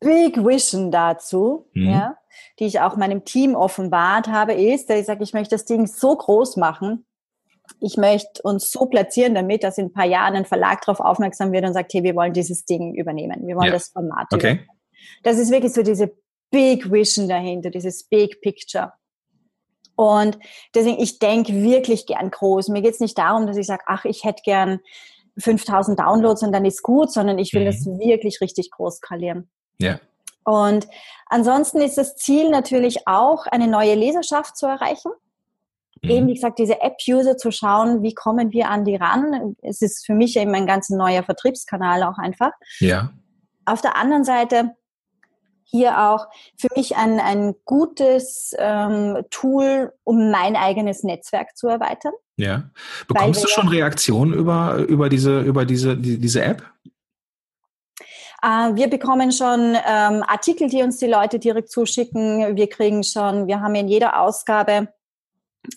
Big 0.00 0.36
Vision 0.36 0.90
dazu, 0.90 1.68
mhm. 1.72 1.88
ja, 1.88 2.16
die 2.58 2.66
ich 2.66 2.80
auch 2.80 2.96
meinem 2.96 3.24
Team 3.24 3.54
offenbart 3.54 4.28
habe, 4.28 4.52
ist, 4.52 4.90
dass 4.90 4.98
ich 4.98 5.06
sage, 5.06 5.24
ich 5.24 5.32
möchte 5.32 5.54
das 5.54 5.64
Ding 5.64 5.86
so 5.86 6.16
groß 6.16 6.56
machen, 6.56 7.06
ich 7.80 7.96
möchte 7.96 8.42
uns 8.42 8.70
so 8.70 8.86
platzieren, 8.86 9.34
damit 9.34 9.64
dass 9.64 9.78
in 9.78 9.86
ein 9.86 9.92
paar 9.92 10.06
Jahren 10.06 10.36
ein 10.36 10.44
Verlag 10.44 10.82
darauf 10.82 11.00
aufmerksam 11.00 11.52
wird 11.52 11.64
und 11.64 11.72
sagt, 11.72 11.92
hey, 11.94 12.02
wir 12.02 12.14
wollen 12.14 12.32
dieses 12.32 12.64
Ding 12.64 12.94
übernehmen, 12.94 13.46
wir 13.46 13.56
wollen 13.56 13.68
ja. 13.68 13.72
das 13.72 13.88
Format 13.88 14.26
okay. 14.32 14.52
übernehmen. 14.52 14.68
Das 15.22 15.38
ist 15.38 15.50
wirklich 15.50 15.72
so 15.72 15.82
diese 15.82 16.12
Big 16.50 16.90
Vision 16.90 17.28
dahinter, 17.28 17.70
dieses 17.70 18.04
Big 18.04 18.40
Picture. 18.40 18.92
Und 19.96 20.38
deswegen, 20.74 21.00
ich 21.00 21.18
denke 21.18 21.52
wirklich 21.54 22.06
gern 22.06 22.30
groß. 22.30 22.68
Mir 22.68 22.82
geht 22.82 22.94
es 22.94 23.00
nicht 23.00 23.16
darum, 23.16 23.46
dass 23.46 23.56
ich 23.56 23.66
sage, 23.66 23.84
ach, 23.86 24.04
ich 24.04 24.24
hätte 24.24 24.42
gern 24.44 24.80
5000 25.38 25.98
Downloads 25.98 26.42
und 26.42 26.52
dann 26.52 26.64
ist 26.64 26.82
gut, 26.82 27.12
sondern 27.12 27.38
ich 27.38 27.52
will 27.52 27.62
mhm. 27.62 27.66
das 27.66 27.86
wirklich 27.86 28.40
richtig 28.40 28.70
groß 28.70 28.96
skalieren. 28.96 29.48
Ja. 29.78 29.98
Und 30.44 30.86
ansonsten 31.26 31.80
ist 31.80 31.96
das 31.96 32.16
Ziel 32.16 32.50
natürlich 32.50 33.06
auch, 33.06 33.46
eine 33.46 33.66
neue 33.66 33.94
Leserschaft 33.94 34.56
zu 34.56 34.66
erreichen. 34.66 35.10
Mhm. 36.02 36.10
Eben, 36.10 36.26
wie 36.28 36.34
gesagt, 36.34 36.58
diese 36.58 36.80
App-User 36.80 37.36
zu 37.36 37.50
schauen, 37.50 38.02
wie 38.02 38.14
kommen 38.14 38.52
wir 38.52 38.68
an 38.68 38.84
die 38.84 38.96
ran. 38.96 39.56
Es 39.62 39.80
ist 39.80 40.04
für 40.04 40.14
mich 40.14 40.36
eben 40.36 40.54
ein 40.54 40.66
ganz 40.66 40.90
neuer 40.90 41.22
Vertriebskanal 41.22 42.02
auch 42.02 42.18
einfach. 42.18 42.52
Ja. 42.78 43.10
Auf 43.64 43.80
der 43.80 43.96
anderen 43.96 44.24
Seite 44.24 44.76
hier 45.74 46.00
auch 46.00 46.28
für 46.56 46.68
mich 46.76 46.96
ein, 46.96 47.18
ein 47.18 47.56
gutes 47.64 48.54
ähm, 48.58 49.24
Tool, 49.30 49.92
um 50.04 50.30
mein 50.30 50.54
eigenes 50.54 51.02
Netzwerk 51.02 51.56
zu 51.56 51.66
erweitern. 51.66 52.12
Ja. 52.36 52.70
Bekommst 53.08 53.42
du 53.42 53.48
schon 53.48 53.66
Reaktionen 53.66 54.32
über, 54.32 54.76
über, 54.76 55.08
diese, 55.08 55.40
über 55.40 55.64
diese, 55.64 55.96
die, 55.96 56.18
diese 56.18 56.44
App? 56.44 56.62
Äh, 58.40 58.76
wir 58.76 58.88
bekommen 58.88 59.32
schon 59.32 59.74
ähm, 59.74 60.22
Artikel, 60.28 60.68
die 60.68 60.82
uns 60.82 60.98
die 60.98 61.08
Leute 61.08 61.40
direkt 61.40 61.70
zuschicken. 61.70 62.56
Wir 62.56 62.68
kriegen 62.68 63.02
schon, 63.02 63.48
wir 63.48 63.60
haben 63.60 63.74
in 63.74 63.88
jeder 63.88 64.20
Ausgabe 64.20 64.93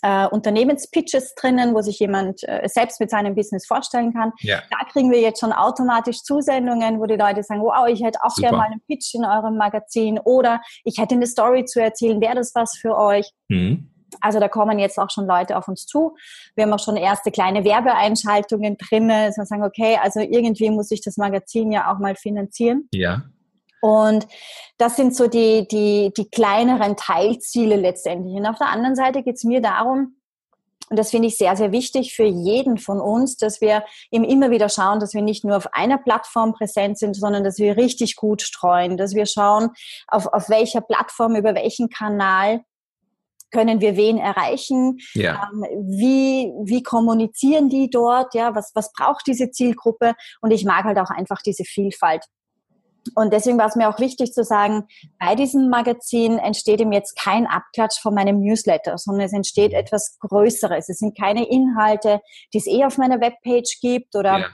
äh, 0.02 0.28
Unternehmenspitches 0.28 1.36
drinnen, 1.36 1.74
wo 1.74 1.82
sich 1.82 2.00
jemand 2.00 2.44
äh, 2.44 2.68
selbst 2.68 3.00
mit 3.00 3.10
seinem 3.10 3.36
Business 3.36 3.66
vorstellen 3.66 4.14
kann. 4.14 4.32
Ja. 4.40 4.62
Da 4.70 4.86
kriegen 4.92 5.12
wir 5.12 5.20
jetzt 5.20 5.40
schon 5.40 5.52
automatisch 5.52 6.24
Zusendungen, 6.24 7.00
wo 7.00 7.06
die 7.06 7.16
Leute 7.16 7.44
sagen, 7.44 7.62
wow, 7.62 7.88
ich 7.88 8.04
hätte 8.04 8.20
auch 8.24 8.36
gerne 8.36 8.58
mal 8.58 8.68
einen 8.68 8.82
Pitch 8.88 9.14
in 9.16 9.26
eurem 9.26 9.58
Magazin 9.58 10.20
oder 10.20 10.62
ich 10.84 10.98
hätte 10.98 11.16
eine 11.16 11.28
Story 11.28 11.66
zu 11.66 11.82
erzählen, 11.82 12.20
wäre 12.22 12.36
das 12.36 12.54
was 12.56 12.78
für 12.78 12.98
euch? 12.98 13.32
Mhm. 13.48 13.92
Also 14.22 14.40
da 14.40 14.48
kommen 14.48 14.80
jetzt 14.80 14.98
auch 14.98 15.10
schon 15.10 15.28
Leute 15.28 15.58
auf 15.58 15.68
uns 15.68 15.86
zu. 15.86 16.16
Wir 16.56 16.64
haben 16.64 16.74
auch 16.74 16.84
schon 16.84 16.96
erste 16.96 17.30
kleine 17.32 17.64
Werbeeinschaltungen 17.64 18.78
drin, 18.78 19.10
dass 19.10 19.38
wir 19.38 19.46
sagen, 19.46 19.64
okay, 19.64 20.00
also 20.02 20.22
irgendwie 20.22 20.70
muss 20.70 20.92
ich 20.92 21.02
das 21.02 21.18
Magazin 21.18 21.72
ja 21.72 21.94
auch 21.94 22.00
mal 22.00 22.16
finanzieren. 22.16 22.88
Ja. 22.94 23.24
Und 23.82 24.28
das 24.78 24.96
sind 24.96 25.16
so 25.16 25.28
die, 25.28 25.68
die, 25.68 26.12
die 26.16 26.30
kleineren 26.30 26.96
Teilziele 26.96 27.76
letztendlich. 27.76 28.36
Und 28.36 28.46
auf 28.46 28.58
der 28.58 28.70
anderen 28.70 28.96
Seite 28.96 29.24
geht 29.24 29.36
es 29.36 29.44
mir 29.44 29.62
darum, 29.62 30.18
und 30.90 30.98
das 30.98 31.12
finde 31.12 31.28
ich 31.28 31.38
sehr, 31.38 31.56
sehr 31.58 31.72
wichtig 31.72 32.16
für 32.16 32.24
jeden 32.24 32.78
von 32.78 33.02
uns, 33.02 33.36
dass 33.36 33.60
wir 33.60 33.84
eben 34.10 34.24
immer 34.24 34.52
wieder 34.52 34.70
schauen, 34.70 35.00
dass 35.00 35.14
wir 35.14 35.22
nicht 35.22 35.44
nur 35.44 35.58
auf 35.58 35.74
einer 35.74 35.98
Plattform 35.98 36.54
präsent 36.54 36.98
sind, 36.98 37.14
sondern 37.16 37.44
dass 37.44 37.58
wir 37.58 37.76
richtig 37.76 38.16
gut 38.16 38.42
streuen, 38.42 38.96
dass 38.96 39.14
wir 39.14 39.26
schauen, 39.26 39.72
auf, 40.08 40.28
auf 40.28 40.50
welcher 40.50 40.82
Plattform, 40.82 41.36
über 41.36 41.56
welchen 41.56 41.90
Kanal 41.90 42.62
können 43.52 43.82
wir 43.82 43.96
wen 43.96 44.18
erreichen? 44.18 44.98
Ja. 45.14 45.50
Ähm, 45.52 45.64
wie, 45.90 46.52
wie 46.64 46.84
kommunizieren 46.84 47.70
die 47.70 47.90
dort? 47.90 48.34
Ja, 48.34 48.56
was, 48.56 48.72
was 48.74 48.92
braucht 48.92 49.28
diese 49.28 49.52
Zielgruppe? 49.52 50.16
Und 50.42 50.52
ich 50.52 50.66
mag 50.66 50.84
halt 50.86 51.00
auch 51.00 51.10
einfach 51.10 51.42
diese 51.42 51.64
Vielfalt. 51.64 52.26
Und 53.16 53.34
deswegen 53.34 53.58
war 53.58 53.68
es 53.68 53.76
mir 53.76 53.90
auch 53.90 54.00
wichtig 54.00 54.34
zu 54.34 54.44
sagen, 54.44 54.86
bei 55.20 55.36
diesem 55.36 55.70
Magazin 55.70 56.38
entsteht 56.38 56.82
ihm 56.82 56.92
jetzt 56.92 57.18
kein 57.18 57.48
Abklatsch 57.48 58.00
von 58.02 58.14
meinem 58.14 58.42
Newsletter, 58.42 58.98
sondern 58.98 59.26
es 59.26 59.34
entsteht 59.34 59.72
mhm. 59.72 59.80
etwas 59.80 60.18
Größeres. 60.20 60.90
Es 60.90 61.00
sind 61.00 61.18
keine 61.18 61.48
Inhalte, 61.50 62.22
die 62.54 62.58
es 62.58 62.68
eh 62.68 62.86
auf 62.86 62.98
meiner 62.98 63.20
Webpage 63.20 63.80
gibt 63.82 64.16
oder 64.16 64.40
ja. 64.40 64.48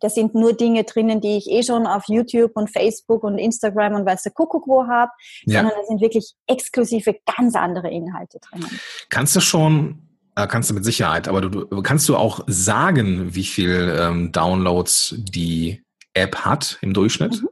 da 0.00 0.08
sind 0.08 0.34
nur 0.34 0.52
Dinge 0.52 0.84
drinnen, 0.84 1.20
die 1.20 1.36
ich 1.36 1.50
eh 1.50 1.62
schon 1.62 1.86
auf 1.86 2.04
YouTube 2.08 2.52
und 2.54 2.70
Facebook 2.70 3.22
und 3.24 3.38
Instagram 3.38 3.94
und 3.94 4.06
weiß 4.06 4.22
der 4.22 4.32
Kuckuck 4.32 4.66
wo 4.66 4.86
habe, 4.86 5.12
ja. 5.44 5.60
sondern 5.60 5.78
da 5.80 5.86
sind 5.86 6.00
wirklich 6.00 6.34
exklusive, 6.46 7.16
ganz 7.36 7.54
andere 7.54 7.90
Inhalte 7.90 8.38
drinnen. 8.40 8.80
Kannst 9.08 9.34
du 9.36 9.40
schon 9.40 10.06
äh, 10.36 10.46
kannst 10.46 10.70
du 10.70 10.74
mit 10.74 10.84
Sicherheit, 10.84 11.28
aber 11.28 11.40
du, 11.40 11.82
kannst 11.82 12.08
du 12.08 12.16
auch 12.16 12.40
sagen, 12.46 13.34
wie 13.34 13.44
viel 13.44 13.96
ähm, 13.98 14.32
Downloads 14.32 15.14
die 15.16 15.82
App 16.12 16.36
hat 16.44 16.78
im 16.82 16.92
Durchschnitt? 16.92 17.42
Mhm. 17.42 17.48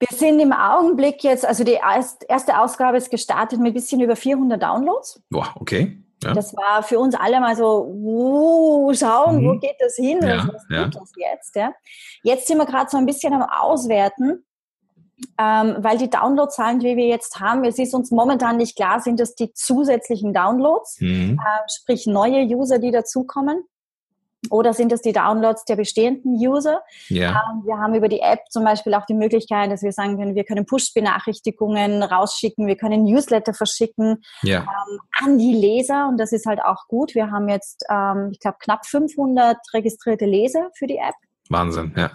Wir 0.00 0.16
sind 0.16 0.40
im 0.40 0.52
Augenblick 0.52 1.22
jetzt, 1.22 1.44
also 1.44 1.62
die 1.62 1.78
erste 2.28 2.58
Ausgabe 2.58 2.96
ist 2.96 3.10
gestartet 3.10 3.60
mit 3.60 3.72
ein 3.72 3.74
bisschen 3.74 4.00
über 4.00 4.16
400 4.16 4.60
Downloads. 4.60 5.22
Boah, 5.28 5.52
okay. 5.56 6.02
Ja. 6.22 6.32
Das 6.32 6.54
war 6.54 6.82
für 6.82 6.98
uns 6.98 7.14
alle 7.14 7.40
mal 7.40 7.54
so, 7.54 7.84
uh, 7.86 8.94
schauen, 8.94 9.42
mhm. 9.42 9.48
wo 9.48 9.58
geht 9.58 9.76
das 9.78 9.96
hin? 9.96 10.20
Ja, 10.22 10.48
was 10.52 10.64
ja. 10.70 10.88
das 10.88 11.12
jetzt? 11.16 11.56
Ja? 11.56 11.74
Jetzt 12.22 12.46
sind 12.46 12.58
wir 12.58 12.66
gerade 12.66 12.90
so 12.90 12.96
ein 12.96 13.06
bisschen 13.06 13.32
am 13.34 13.42
Auswerten, 13.42 14.44
ähm, 15.38 15.76
weil 15.78 15.98
die 15.98 16.10
Downloadzahlen, 16.10 16.80
die 16.80 16.96
wir 16.96 17.06
jetzt 17.06 17.40
haben, 17.40 17.64
es 17.64 17.78
ist 17.78 17.94
uns 17.94 18.10
momentan 18.10 18.56
nicht 18.56 18.76
klar, 18.76 19.00
sind 19.00 19.20
das 19.20 19.34
die 19.34 19.52
zusätzlichen 19.52 20.32
Downloads, 20.32 21.00
mhm. 21.00 21.38
äh, 21.38 21.68
sprich 21.70 22.06
neue 22.06 22.42
User, 22.44 22.78
die 22.78 22.90
dazukommen. 22.90 23.64
Oder 24.48 24.72
sind 24.72 24.90
es 24.90 25.02
die 25.02 25.12
Downloads 25.12 25.64
der 25.66 25.76
bestehenden 25.76 26.34
User? 26.34 26.80
Ja. 27.08 27.30
Ähm, 27.30 27.62
wir 27.64 27.76
haben 27.76 27.94
über 27.94 28.08
die 28.08 28.20
App 28.20 28.40
zum 28.48 28.64
Beispiel 28.64 28.94
auch 28.94 29.04
die 29.04 29.14
Möglichkeit, 29.14 29.70
dass 29.70 29.82
wir 29.82 29.92
sagen 29.92 30.16
können, 30.16 30.34
wir 30.34 30.44
können 30.44 30.64
Push-Benachrichtigungen 30.64 32.02
rausschicken, 32.02 32.66
wir 32.66 32.76
können 32.76 33.04
Newsletter 33.04 33.52
verschicken 33.52 34.22
ja. 34.42 34.60
ähm, 34.60 35.00
an 35.22 35.38
die 35.38 35.52
Leser 35.52 36.08
und 36.08 36.16
das 36.18 36.32
ist 36.32 36.46
halt 36.46 36.60
auch 36.62 36.88
gut. 36.88 37.14
Wir 37.14 37.30
haben 37.30 37.48
jetzt, 37.50 37.84
ähm, 37.90 38.30
ich 38.32 38.40
glaube, 38.40 38.56
knapp 38.60 38.86
500 38.86 39.58
registrierte 39.74 40.24
Leser 40.24 40.70
für 40.74 40.86
die 40.86 40.96
App. 40.96 41.16
Wahnsinn, 41.50 41.92
ja. 41.96 42.10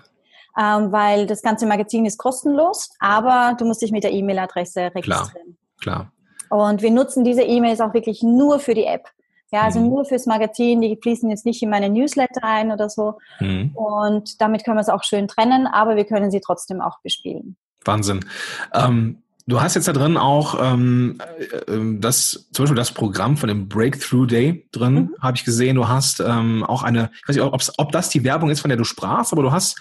Ähm, 0.57 0.91
weil 0.91 1.27
das 1.27 1.41
ganze 1.41 1.65
Magazin 1.65 2.05
ist 2.05 2.17
kostenlos, 2.17 2.89
aber 2.99 3.55
du 3.59 3.65
musst 3.65 3.81
dich 3.81 3.91
mit 3.91 4.03
der 4.03 4.13
E-Mail-Adresse 4.13 4.91
registrieren. 4.95 5.57
Klar, 5.81 6.09
klar. 6.09 6.11
Und 6.49 6.81
wir 6.81 6.91
nutzen 6.91 7.23
diese 7.23 7.43
E-Mails 7.43 7.81
auch 7.81 7.93
wirklich 7.93 8.23
nur 8.23 8.59
für 8.59 8.73
die 8.73 8.85
App. 8.85 9.09
Ja, 9.55 9.61
also 9.61 9.79
mhm. 9.79 9.87
nur 9.87 10.03
fürs 10.03 10.25
Magazin, 10.25 10.81
die 10.81 10.99
fließen 11.01 11.29
jetzt 11.29 11.45
nicht 11.45 11.63
in 11.63 11.69
meine 11.69 11.89
Newsletter 11.89 12.43
ein 12.43 12.73
oder 12.73 12.89
so. 12.89 13.19
Mhm. 13.39 13.71
Und 13.73 14.41
damit 14.41 14.65
können 14.65 14.75
wir 14.75 14.81
es 14.81 14.89
auch 14.89 15.05
schön 15.05 15.29
trennen, 15.29 15.65
aber 15.65 15.95
wir 15.95 16.03
können 16.03 16.29
sie 16.29 16.41
trotzdem 16.41 16.81
auch 16.81 16.99
bespielen. 17.01 17.55
Wahnsinn. 17.85 18.25
Ähm, 18.73 19.23
du 19.47 19.61
hast 19.61 19.75
jetzt 19.75 19.87
da 19.87 19.93
drin 19.93 20.17
auch 20.17 20.59
ähm, 20.61 21.19
äh, 21.39 21.99
das, 22.01 22.49
zum 22.51 22.63
Beispiel 22.63 22.75
das 22.75 22.91
Programm 22.91 23.37
von 23.37 23.47
dem 23.47 23.69
Breakthrough 23.69 24.27
Day 24.27 24.67
drin, 24.73 24.93
mhm. 24.93 25.15
habe 25.21 25.37
ich 25.37 25.45
gesehen. 25.45 25.77
Du 25.77 25.87
hast 25.87 26.19
ähm, 26.19 26.65
auch 26.65 26.83
eine, 26.83 27.09
ich 27.21 27.29
weiß 27.29 27.37
nicht, 27.37 27.79
ob 27.79 27.91
das 27.93 28.09
die 28.09 28.25
Werbung 28.25 28.49
ist, 28.49 28.59
von 28.59 28.67
der 28.67 28.77
du 28.77 28.83
sprachst, 28.83 29.31
aber 29.31 29.41
du 29.41 29.53
hast 29.53 29.79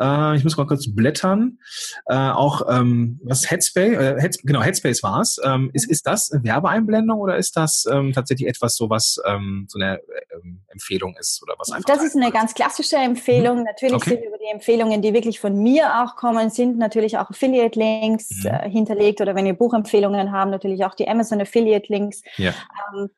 äh, 0.00 0.36
ich 0.36 0.44
muss 0.44 0.56
mal 0.56 0.66
kurz 0.66 0.92
blättern. 0.92 1.58
Äh, 2.06 2.14
auch 2.14 2.62
ähm, 2.68 3.20
was 3.22 3.50
Headspace, 3.50 3.92
äh, 3.92 4.20
Heads, 4.20 4.38
genau 4.42 4.62
Headspace 4.62 5.02
war 5.02 5.20
es. 5.20 5.38
Ähm, 5.44 5.70
ist 5.72 5.90
ist 5.90 6.06
das 6.06 6.30
Werbeeinblendung 6.32 7.18
oder 7.18 7.36
ist 7.36 7.56
das 7.56 7.86
ähm, 7.90 8.12
tatsächlich 8.12 8.48
etwas, 8.48 8.76
so 8.76 8.90
was 8.90 9.20
ähm, 9.26 9.66
so 9.68 9.78
eine 9.78 10.00
ähm, 10.34 10.62
Empfehlung 10.68 11.16
ist 11.18 11.42
oder 11.42 11.54
was 11.58 11.70
einfach? 11.70 11.86
Das 11.86 12.02
ist 12.02 12.16
eine 12.16 12.30
ganz 12.30 12.54
klassische 12.54 12.96
Empfehlung. 12.96 13.58
Mhm. 13.58 13.64
Natürlich 13.64 13.94
okay. 13.96 14.10
sind 14.10 14.24
über 14.24 14.38
die 14.38 14.52
Empfehlungen, 14.52 15.02
die 15.02 15.12
wirklich 15.12 15.40
von 15.40 15.62
mir 15.62 16.02
auch 16.02 16.16
kommen, 16.16 16.50
sind 16.50 16.78
natürlich 16.78 17.18
auch 17.18 17.30
Affiliate-Links 17.30 18.44
mhm. 18.44 18.50
äh, 18.50 18.70
hinterlegt 18.70 19.20
oder 19.20 19.34
wenn 19.34 19.44
wir 19.44 19.54
Buchempfehlungen 19.54 20.32
haben, 20.32 20.50
natürlich 20.50 20.84
auch 20.84 20.94
die 20.94 21.08
Amazon 21.08 21.40
Affiliate-Links. 21.40 22.22
Ja. 22.36 22.54
Ähm, 22.94 23.10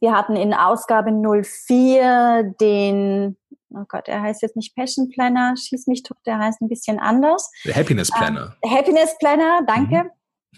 wir 0.00 0.12
hatten 0.12 0.36
in 0.36 0.54
Ausgabe 0.54 1.12
04 1.12 2.54
den 2.60 3.36
oh 3.70 3.84
Gott, 3.88 4.08
er 4.08 4.22
heißt 4.22 4.42
jetzt 4.42 4.56
nicht 4.56 4.74
Passion 4.74 5.08
Planner, 5.10 5.54
schieß 5.56 5.86
mich 5.86 6.02
tot, 6.02 6.16
der 6.26 6.38
heißt 6.38 6.60
ein 6.60 6.68
bisschen 6.68 6.98
anders. 6.98 7.50
Der 7.64 7.74
Happiness 7.74 8.10
Planner. 8.10 8.56
Ähm, 8.62 8.70
Happiness 8.70 9.16
Planner, 9.18 9.60
danke. 9.66 10.04
Mhm. 10.04 10.10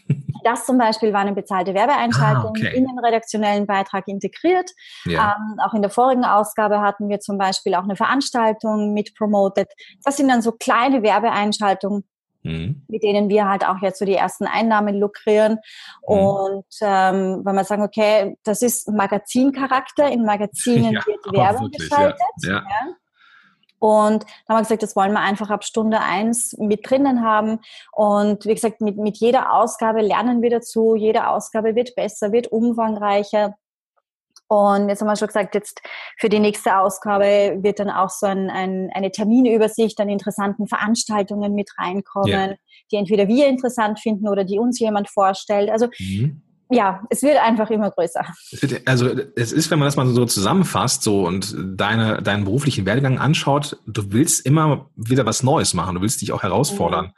Das 0.42 0.64
zum 0.64 0.78
Beispiel 0.78 1.12
war 1.12 1.20
eine 1.20 1.34
bezahlte 1.34 1.74
Werbeeinschaltung 1.74 2.46
ah, 2.46 2.58
okay. 2.58 2.74
in 2.74 2.86
den 2.86 2.98
redaktionellen 2.98 3.66
Beitrag 3.66 4.08
integriert. 4.08 4.70
Ja. 5.04 5.36
Ähm, 5.36 5.60
auch 5.60 5.74
in 5.74 5.82
der 5.82 5.90
vorigen 5.90 6.24
Ausgabe 6.24 6.80
hatten 6.80 7.10
wir 7.10 7.20
zum 7.20 7.36
Beispiel 7.36 7.74
auch 7.74 7.82
eine 7.82 7.94
Veranstaltung 7.94 8.94
mit 8.94 9.14
promoted. 9.14 9.68
Das 10.02 10.16
sind 10.16 10.28
dann 10.28 10.40
so 10.40 10.52
kleine 10.52 11.02
Werbeeinschaltungen, 11.02 12.04
Mhm. 12.42 12.82
mit 12.88 13.02
denen 13.02 13.28
wir 13.28 13.48
halt 13.48 13.66
auch 13.66 13.82
jetzt 13.82 13.98
so 13.98 14.04
die 14.04 14.14
ersten 14.14 14.46
Einnahmen 14.46 14.98
lukrieren. 14.98 15.58
Mhm. 16.08 16.16
Und 16.16 16.66
ähm, 16.80 17.42
wenn 17.44 17.54
wir 17.54 17.64
sagen, 17.64 17.82
okay, 17.82 18.36
das 18.44 18.62
ist 18.62 18.88
Magazincharakter, 18.88 20.10
in 20.10 20.24
Magazinen 20.24 20.92
ja, 20.94 21.06
wird 21.06 21.32
Werbung 21.32 21.66
wirklich, 21.66 21.90
geschaltet. 21.90 22.20
Ja. 22.42 22.52
Ja. 22.54 22.94
Und 23.78 24.24
da 24.46 24.54
haben 24.54 24.58
wir 24.58 24.62
gesagt, 24.62 24.82
das 24.82 24.94
wollen 24.94 25.12
wir 25.12 25.20
einfach 25.20 25.48
ab 25.48 25.64
Stunde 25.64 26.00
eins 26.00 26.54
mit 26.58 26.88
drinnen 26.88 27.22
haben. 27.24 27.60
Und 27.92 28.44
wie 28.44 28.54
gesagt, 28.54 28.82
mit, 28.82 28.98
mit 28.98 29.16
jeder 29.16 29.54
Ausgabe 29.54 30.02
lernen 30.02 30.42
wir 30.42 30.50
dazu. 30.50 30.94
Jede 30.94 31.28
Ausgabe 31.28 31.74
wird 31.74 31.94
besser, 31.94 32.30
wird 32.30 32.48
umfangreicher. 32.48 33.56
Und 34.50 34.88
jetzt 34.88 35.00
haben 35.00 35.06
wir 35.06 35.14
schon 35.14 35.28
gesagt, 35.28 35.54
jetzt 35.54 35.80
für 36.18 36.28
die 36.28 36.40
nächste 36.40 36.76
Ausgabe 36.76 37.58
wird 37.60 37.78
dann 37.78 37.88
auch 37.88 38.10
so 38.10 38.26
ein, 38.26 38.50
ein, 38.50 38.90
eine 38.92 39.12
Terminübersicht 39.12 40.00
an 40.00 40.08
interessanten 40.08 40.66
Veranstaltungen 40.66 41.54
mit 41.54 41.70
reinkommen, 41.78 42.28
ja. 42.32 42.54
die 42.90 42.96
entweder 42.96 43.28
wir 43.28 43.46
interessant 43.46 44.00
finden 44.00 44.26
oder 44.26 44.42
die 44.42 44.58
uns 44.58 44.80
jemand 44.80 45.08
vorstellt. 45.08 45.70
Also 45.70 45.86
mhm. 46.00 46.42
ja, 46.68 47.04
es 47.10 47.22
wird 47.22 47.36
einfach 47.36 47.70
immer 47.70 47.92
größer. 47.92 48.24
Es 48.50 48.60
wird, 48.60 48.88
also 48.88 49.10
es 49.36 49.52
ist, 49.52 49.70
wenn 49.70 49.78
man 49.78 49.86
das 49.86 49.94
mal 49.94 50.08
so 50.08 50.26
zusammenfasst 50.26 51.04
so 51.04 51.28
und 51.28 51.54
deine, 51.56 52.20
deinen 52.20 52.42
beruflichen 52.42 52.86
Werdegang 52.86 53.20
anschaut, 53.20 53.78
du 53.86 54.10
willst 54.10 54.44
immer 54.44 54.90
wieder 54.96 55.26
was 55.26 55.44
Neues 55.44 55.74
machen, 55.74 55.94
du 55.94 56.00
willst 56.00 56.22
dich 56.22 56.32
auch 56.32 56.42
herausfordern. 56.42 57.04
Mhm 57.04 57.12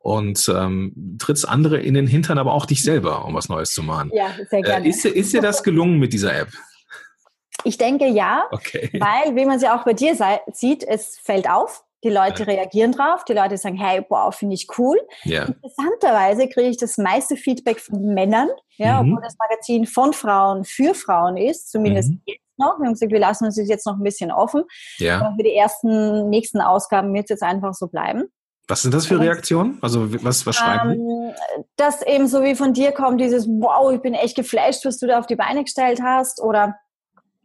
und 0.00 0.48
ähm, 0.56 1.16
trittst 1.18 1.48
andere 1.48 1.80
in 1.80 1.94
den 1.94 2.06
Hintern, 2.06 2.38
aber 2.38 2.52
auch 2.52 2.66
dich 2.66 2.84
selber, 2.84 3.24
um 3.24 3.34
was 3.34 3.48
Neues 3.48 3.72
zu 3.72 3.82
machen. 3.82 4.12
Ja, 4.14 4.30
sehr 4.48 4.62
gerne. 4.62 4.86
Äh, 4.86 4.90
ist, 4.90 5.04
ist 5.04 5.32
dir 5.32 5.42
das 5.42 5.64
gelungen 5.64 5.98
mit 5.98 6.12
dieser 6.12 6.34
App? 6.34 6.48
Ich 7.64 7.78
denke 7.78 8.06
ja, 8.06 8.46
okay. 8.50 8.90
weil, 8.94 9.34
wie 9.36 9.44
man 9.44 9.58
sie 9.58 9.68
auch 9.68 9.84
bei 9.84 9.92
dir 9.92 10.16
sieht, 10.52 10.84
es 10.84 11.18
fällt 11.18 11.48
auf. 11.50 11.84
Die 12.04 12.10
Leute 12.10 12.46
reagieren 12.46 12.92
drauf, 12.92 13.24
die 13.24 13.32
Leute 13.32 13.56
sagen, 13.56 13.76
hey, 13.76 14.06
wow, 14.08 14.32
finde 14.32 14.54
ich 14.54 14.68
cool. 14.78 14.96
Ja. 15.24 15.46
Interessanterweise 15.46 16.48
kriege 16.48 16.68
ich 16.68 16.76
das 16.76 16.96
meiste 16.96 17.34
Feedback 17.34 17.80
von 17.80 18.14
Männern, 18.14 18.48
ja, 18.76 19.02
mhm. 19.02 19.14
obwohl 19.14 19.24
das 19.24 19.36
Magazin 19.36 19.84
von 19.84 20.12
Frauen 20.12 20.64
für 20.64 20.94
Frauen 20.94 21.36
ist, 21.36 21.72
zumindest 21.72 22.10
mhm. 22.10 22.22
jetzt 22.26 22.40
noch. 22.56 22.78
Wir 22.78 22.86
haben 22.86 22.92
gesagt, 22.92 23.10
wir 23.10 23.18
lassen 23.18 23.46
uns 23.46 23.56
jetzt 23.56 23.84
noch 23.84 23.96
ein 23.96 24.04
bisschen 24.04 24.30
offen. 24.30 24.62
Ja. 24.98 25.20
Aber 25.20 25.34
für 25.36 25.42
die 25.42 25.54
ersten 25.54 26.28
nächsten 26.28 26.60
Ausgaben 26.60 27.12
wird 27.14 27.24
es 27.24 27.30
jetzt 27.30 27.42
einfach 27.42 27.74
so 27.74 27.88
bleiben. 27.88 28.30
Was 28.68 28.82
sind 28.82 28.92
das 28.92 29.06
für 29.06 29.18
Reaktionen? 29.18 29.78
Also 29.80 30.12
was, 30.22 30.46
was 30.46 30.56
schreiben 30.56 30.92
ähm? 30.92 31.34
Das 31.76 32.02
eben 32.02 32.28
so 32.28 32.42
wie 32.42 32.54
von 32.54 32.74
dir 32.74 32.92
kommt, 32.92 33.20
dieses 33.20 33.48
Wow, 33.48 33.92
ich 33.92 34.02
bin 34.02 34.12
echt 34.12 34.36
geflasht, 34.36 34.84
was 34.84 34.98
du 34.98 35.06
da 35.06 35.18
auf 35.18 35.26
die 35.26 35.36
Beine 35.36 35.64
gestellt 35.64 36.00
hast. 36.02 36.40
Oder 36.40 36.76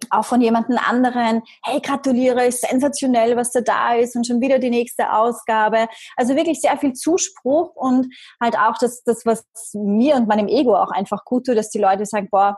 auch 0.10 0.26
von 0.26 0.42
jemandem 0.42 0.78
anderen, 0.78 1.42
hey, 1.64 1.80
gratuliere, 1.82 2.46
ist 2.46 2.68
sensationell, 2.68 3.36
was 3.36 3.52
da 3.52 3.62
da 3.62 3.96
ist 3.96 4.16
und 4.16 4.26
schon 4.28 4.42
wieder 4.42 4.60
die 4.60 4.70
nächste 4.70 5.14
Ausgabe. 5.14 5.88
Also 6.16 6.36
wirklich 6.36 6.62
sehr 6.62 6.78
viel 6.78 6.94
Zuspruch 6.94 7.76
und 7.76 8.08
halt 8.42 8.58
auch 8.58 8.78
das, 8.80 9.04
das 9.04 9.26
was 9.26 9.46
mir 9.74 10.16
und 10.16 10.28
meinem 10.28 10.48
Ego 10.48 10.76
auch 10.76 10.92
einfach 10.92 11.26
gut 11.26 11.46
tut, 11.46 11.58
dass 11.58 11.70
die 11.70 11.80
Leute 11.80 12.06
sagen, 12.06 12.30
boah, 12.30 12.58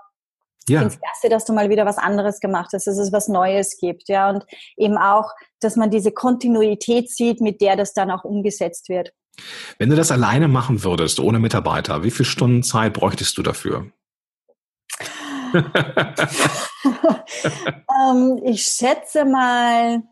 ja. 0.67 0.81
Es 0.81 0.99
klasse, 0.99 1.29
dass 1.29 1.45
du 1.45 1.53
mal 1.53 1.69
wieder 1.69 1.85
was 1.85 1.99
anderes 1.99 2.39
gemacht 2.39 2.71
hast, 2.73 2.87
dass 2.87 2.97
es 2.97 3.11
was 3.11 3.27
Neues 3.27 3.77
gibt, 3.77 4.09
ja. 4.09 4.29
Und 4.29 4.45
eben 4.77 4.97
auch, 4.97 5.31
dass 5.59 5.75
man 5.75 5.91
diese 5.91 6.11
Kontinuität 6.11 7.11
sieht, 7.11 7.39
mit 7.39 7.61
der 7.61 7.75
das 7.75 7.93
dann 7.93 8.09
auch 8.09 8.23
umgesetzt 8.23 8.89
wird. 8.89 9.13
Wenn 9.77 9.89
du 9.89 9.95
das 9.95 10.11
alleine 10.11 10.47
machen 10.47 10.83
würdest, 10.83 11.19
ohne 11.19 11.39
Mitarbeiter, 11.39 12.03
wie 12.03 12.11
viele 12.11 12.25
Stunden 12.25 12.63
Zeit 12.63 12.93
bräuchtest 12.93 13.37
du 13.37 13.43
dafür? 13.43 13.91
ähm, 18.09 18.41
ich 18.43 18.63
schätze 18.63 19.25
mal 19.25 20.03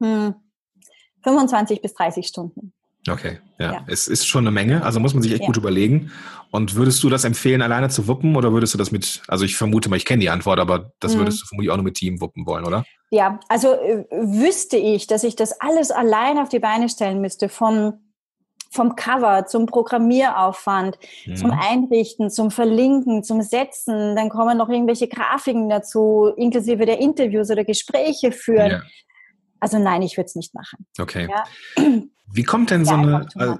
hm, 0.00 0.34
25 1.22 1.80
bis 1.82 1.94
30 1.94 2.26
Stunden. 2.26 2.72
Okay, 3.08 3.38
ja. 3.58 3.72
ja. 3.72 3.84
Es 3.86 4.08
ist 4.08 4.26
schon 4.26 4.44
eine 4.44 4.50
Menge, 4.50 4.84
also 4.84 4.98
muss 5.00 5.14
man 5.14 5.22
sich 5.22 5.32
echt 5.32 5.42
ja. 5.42 5.46
gut 5.46 5.56
überlegen. 5.56 6.10
Und 6.50 6.74
würdest 6.74 7.02
du 7.02 7.08
das 7.08 7.24
empfehlen, 7.24 7.62
alleine 7.62 7.88
zu 7.88 8.08
wuppen 8.08 8.36
oder 8.36 8.52
würdest 8.52 8.74
du 8.74 8.78
das 8.78 8.90
mit, 8.90 9.22
also 9.28 9.44
ich 9.44 9.56
vermute 9.56 9.88
mal, 9.88 9.96
ich 9.96 10.04
kenne 10.04 10.20
die 10.20 10.30
Antwort, 10.30 10.58
aber 10.58 10.92
das 11.00 11.14
mhm. 11.14 11.20
würdest 11.20 11.42
du 11.42 11.46
vermutlich 11.46 11.70
auch 11.70 11.76
nur 11.76 11.84
mit 11.84 11.94
Team 11.94 12.20
wuppen 12.20 12.46
wollen, 12.46 12.64
oder? 12.64 12.84
Ja, 13.10 13.38
also 13.48 13.74
äh, 13.74 14.04
wüsste 14.10 14.76
ich, 14.76 15.06
dass 15.06 15.24
ich 15.24 15.36
das 15.36 15.60
alles 15.60 15.90
allein 15.90 16.38
auf 16.38 16.48
die 16.48 16.58
Beine 16.58 16.88
stellen 16.88 17.20
müsste, 17.20 17.48
vom 17.48 17.94
vom 18.70 18.96
Cover 18.96 19.46
zum 19.46 19.66
Programmieraufwand, 19.66 20.98
mhm. 21.26 21.36
zum 21.36 21.50
Einrichten, 21.50 22.30
zum 22.30 22.50
Verlinken, 22.50 23.22
zum 23.22 23.42
Setzen. 23.42 24.16
Dann 24.16 24.28
kommen 24.28 24.58
noch 24.58 24.68
irgendwelche 24.68 25.08
Grafiken 25.08 25.68
dazu, 25.68 26.32
inklusive 26.36 26.86
der 26.86 26.98
Interviews 26.98 27.50
oder 27.50 27.64
Gespräche 27.64 28.32
führen. 28.32 28.70
Ja. 28.70 28.82
Also 29.60 29.78
nein, 29.78 30.02
ich 30.02 30.16
würde 30.16 30.26
es 30.26 30.34
nicht 30.36 30.54
machen. 30.54 30.86
Okay. 30.98 31.28
Ja. 31.30 31.44
Wie 32.32 32.42
kommt 32.42 32.70
denn 32.70 32.84
so 32.84 32.94
eine, 32.94 33.26
also, 33.36 33.58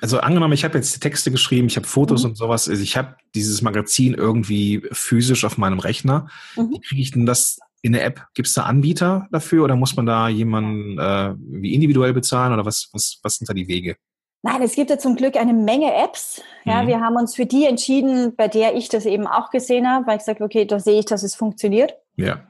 also 0.00 0.20
angenommen, 0.20 0.54
ich 0.54 0.64
habe 0.64 0.78
jetzt 0.78 1.00
Texte 1.00 1.30
geschrieben, 1.30 1.66
ich 1.66 1.76
habe 1.76 1.86
Fotos 1.86 2.22
mhm. 2.22 2.30
und 2.30 2.36
sowas, 2.36 2.68
also 2.68 2.82
ich 2.82 2.96
habe 2.96 3.16
dieses 3.34 3.62
Magazin 3.62 4.14
irgendwie 4.14 4.82
physisch 4.92 5.44
auf 5.44 5.58
meinem 5.58 5.78
Rechner. 5.78 6.28
Mhm. 6.56 6.70
Wie 6.70 6.80
kriege 6.80 7.02
ich 7.02 7.10
denn 7.10 7.26
das 7.26 7.58
in 7.82 7.92
der 7.92 8.04
App? 8.04 8.26
Gibt 8.34 8.48
es 8.48 8.54
da 8.54 8.62
Anbieter 8.62 9.28
dafür 9.32 9.64
oder 9.64 9.76
muss 9.76 9.96
man 9.96 10.06
da 10.06 10.28
jemanden 10.28 10.98
äh, 10.98 11.34
wie 11.38 11.74
individuell 11.74 12.12
bezahlen 12.12 12.52
oder 12.52 12.64
was, 12.64 12.88
was, 12.92 13.18
was 13.22 13.36
sind 13.36 13.48
da 13.48 13.54
die 13.54 13.68
Wege? 13.68 13.96
Nein, 14.42 14.62
es 14.62 14.74
gibt 14.74 14.90
ja 14.90 14.98
zum 14.98 15.16
Glück 15.16 15.36
eine 15.36 15.52
Menge 15.52 15.94
Apps. 15.94 16.42
Ja, 16.64 16.82
mhm. 16.82 16.86
wir 16.88 17.00
haben 17.00 17.16
uns 17.16 17.34
für 17.34 17.46
die 17.46 17.66
entschieden, 17.66 18.34
bei 18.36 18.48
der 18.48 18.74
ich 18.74 18.88
das 18.88 19.04
eben 19.04 19.26
auch 19.26 19.50
gesehen 19.50 19.88
habe, 19.88 20.06
weil 20.06 20.16
ich 20.16 20.20
gesagt 20.20 20.40
okay, 20.40 20.64
da 20.64 20.78
sehe 20.80 20.98
ich, 20.98 21.04
dass 21.04 21.22
es 21.22 21.34
funktioniert. 21.34 21.94
Ja. 22.16 22.40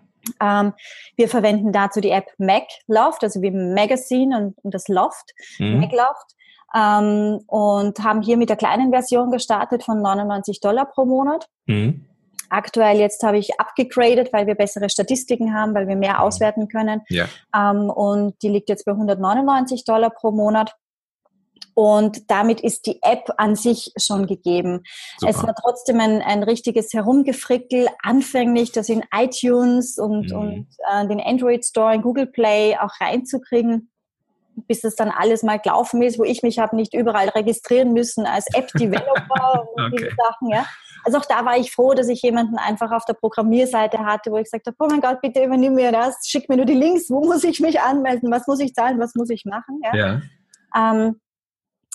Ähm, 0.40 0.72
wir 1.16 1.28
verwenden 1.28 1.72
dazu 1.72 2.00
die 2.00 2.10
App 2.10 2.26
MacLoft, 2.38 3.24
also 3.24 3.42
wie 3.42 3.50
Magazine 3.50 4.36
und, 4.36 4.58
und 4.62 4.74
das 4.74 4.88
Loft, 4.88 5.32
mhm. 5.58 5.80
MacLoft. 5.80 6.36
Ähm, 6.72 7.40
und 7.48 7.98
haben 7.98 8.22
hier 8.22 8.36
mit 8.36 8.48
der 8.48 8.56
kleinen 8.56 8.90
Version 8.90 9.32
gestartet 9.32 9.82
von 9.82 10.00
99 10.00 10.60
Dollar 10.60 10.86
pro 10.86 11.04
Monat. 11.04 11.48
Mhm. 11.66 12.06
Aktuell 12.48 12.98
jetzt 12.98 13.22
habe 13.24 13.38
ich 13.38 13.58
abgegradet, 13.58 14.32
weil 14.32 14.46
wir 14.46 14.54
bessere 14.54 14.88
Statistiken 14.88 15.54
haben, 15.54 15.74
weil 15.74 15.88
wir 15.88 15.96
mehr 15.96 16.14
mhm. 16.14 16.20
auswerten 16.20 16.68
können. 16.68 17.02
Ja. 17.08 17.26
Ähm, 17.54 17.90
und 17.90 18.40
die 18.42 18.48
liegt 18.48 18.68
jetzt 18.68 18.84
bei 18.84 18.92
199 18.92 19.84
Dollar 19.84 20.10
pro 20.10 20.30
Monat. 20.30 20.74
Und 21.74 22.30
damit 22.30 22.60
ist 22.60 22.86
die 22.86 22.98
App 23.02 23.30
an 23.36 23.56
sich 23.56 23.92
schon 23.96 24.26
gegeben. 24.26 24.82
Super. 25.18 25.30
Es 25.30 25.42
war 25.42 25.54
trotzdem 25.54 26.00
ein, 26.00 26.20
ein 26.20 26.42
richtiges 26.42 26.92
Herumgefrickel, 26.92 27.88
anfänglich 28.02 28.72
das 28.72 28.88
in 28.88 29.04
iTunes 29.14 29.98
und, 29.98 30.30
mhm. 30.30 30.38
und 30.38 30.66
äh, 30.92 31.06
den 31.06 31.20
Android 31.20 31.64
Store, 31.64 31.94
in 31.94 32.02
Google 32.02 32.26
Play 32.26 32.76
auch 32.76 33.00
reinzukriegen 33.00 33.90
bis 34.66 34.84
es 34.84 34.96
dann 34.96 35.10
alles 35.10 35.42
mal 35.42 35.58
gelaufen 35.58 36.02
ist, 36.02 36.18
wo 36.18 36.24
ich 36.24 36.42
mich 36.42 36.58
habe 36.58 36.76
nicht 36.76 36.94
überall 36.94 37.28
registrieren 37.30 37.92
müssen 37.92 38.26
als 38.26 38.46
App-Developer 38.54 39.66
und 39.74 39.84
okay. 39.86 39.96
diese 39.96 40.10
Sachen. 40.16 40.48
Ja. 40.48 40.66
Also 41.04 41.18
auch 41.18 41.24
da 41.24 41.44
war 41.44 41.56
ich 41.56 41.72
froh, 41.72 41.94
dass 41.94 42.08
ich 42.08 42.22
jemanden 42.22 42.58
einfach 42.58 42.90
auf 42.92 43.04
der 43.04 43.14
Programmierseite 43.14 43.98
hatte, 44.04 44.30
wo 44.30 44.36
ich 44.36 44.44
gesagt 44.44 44.66
habe, 44.66 44.76
oh 44.78 44.86
mein 44.88 45.00
Gott, 45.00 45.20
bitte 45.22 45.42
übernimm 45.42 45.74
mir 45.74 45.92
das, 45.92 46.26
schick 46.26 46.48
mir 46.48 46.56
nur 46.56 46.66
die 46.66 46.74
Links, 46.74 47.08
wo 47.08 47.24
muss 47.24 47.44
ich 47.44 47.60
mich 47.60 47.80
anmelden, 47.80 48.30
was 48.30 48.46
muss 48.46 48.60
ich 48.60 48.74
zahlen, 48.74 48.98
was 48.98 49.14
muss 49.14 49.30
ich 49.30 49.44
machen. 49.44 49.80
Ja. 49.82 49.96
ja. 49.96 50.22
Ähm, 50.76 51.20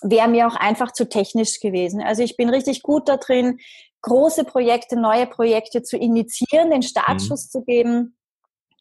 wäre 0.09 0.27
mir 0.27 0.47
auch 0.47 0.55
einfach 0.55 0.91
zu 0.91 1.09
technisch 1.09 1.59
gewesen. 1.59 2.01
Also 2.01 2.23
ich 2.23 2.37
bin 2.37 2.49
richtig 2.49 2.83
gut 2.83 3.09
da 3.09 3.17
drin, 3.17 3.59
große 4.01 4.43
Projekte, 4.43 4.99
neue 4.99 5.25
Projekte 5.25 5.81
zu 5.81 5.97
initiieren, 5.97 6.69
den 6.69 6.83
Startschuss 6.83 7.45
mhm. 7.45 7.49
zu 7.49 7.63
geben, 7.63 8.17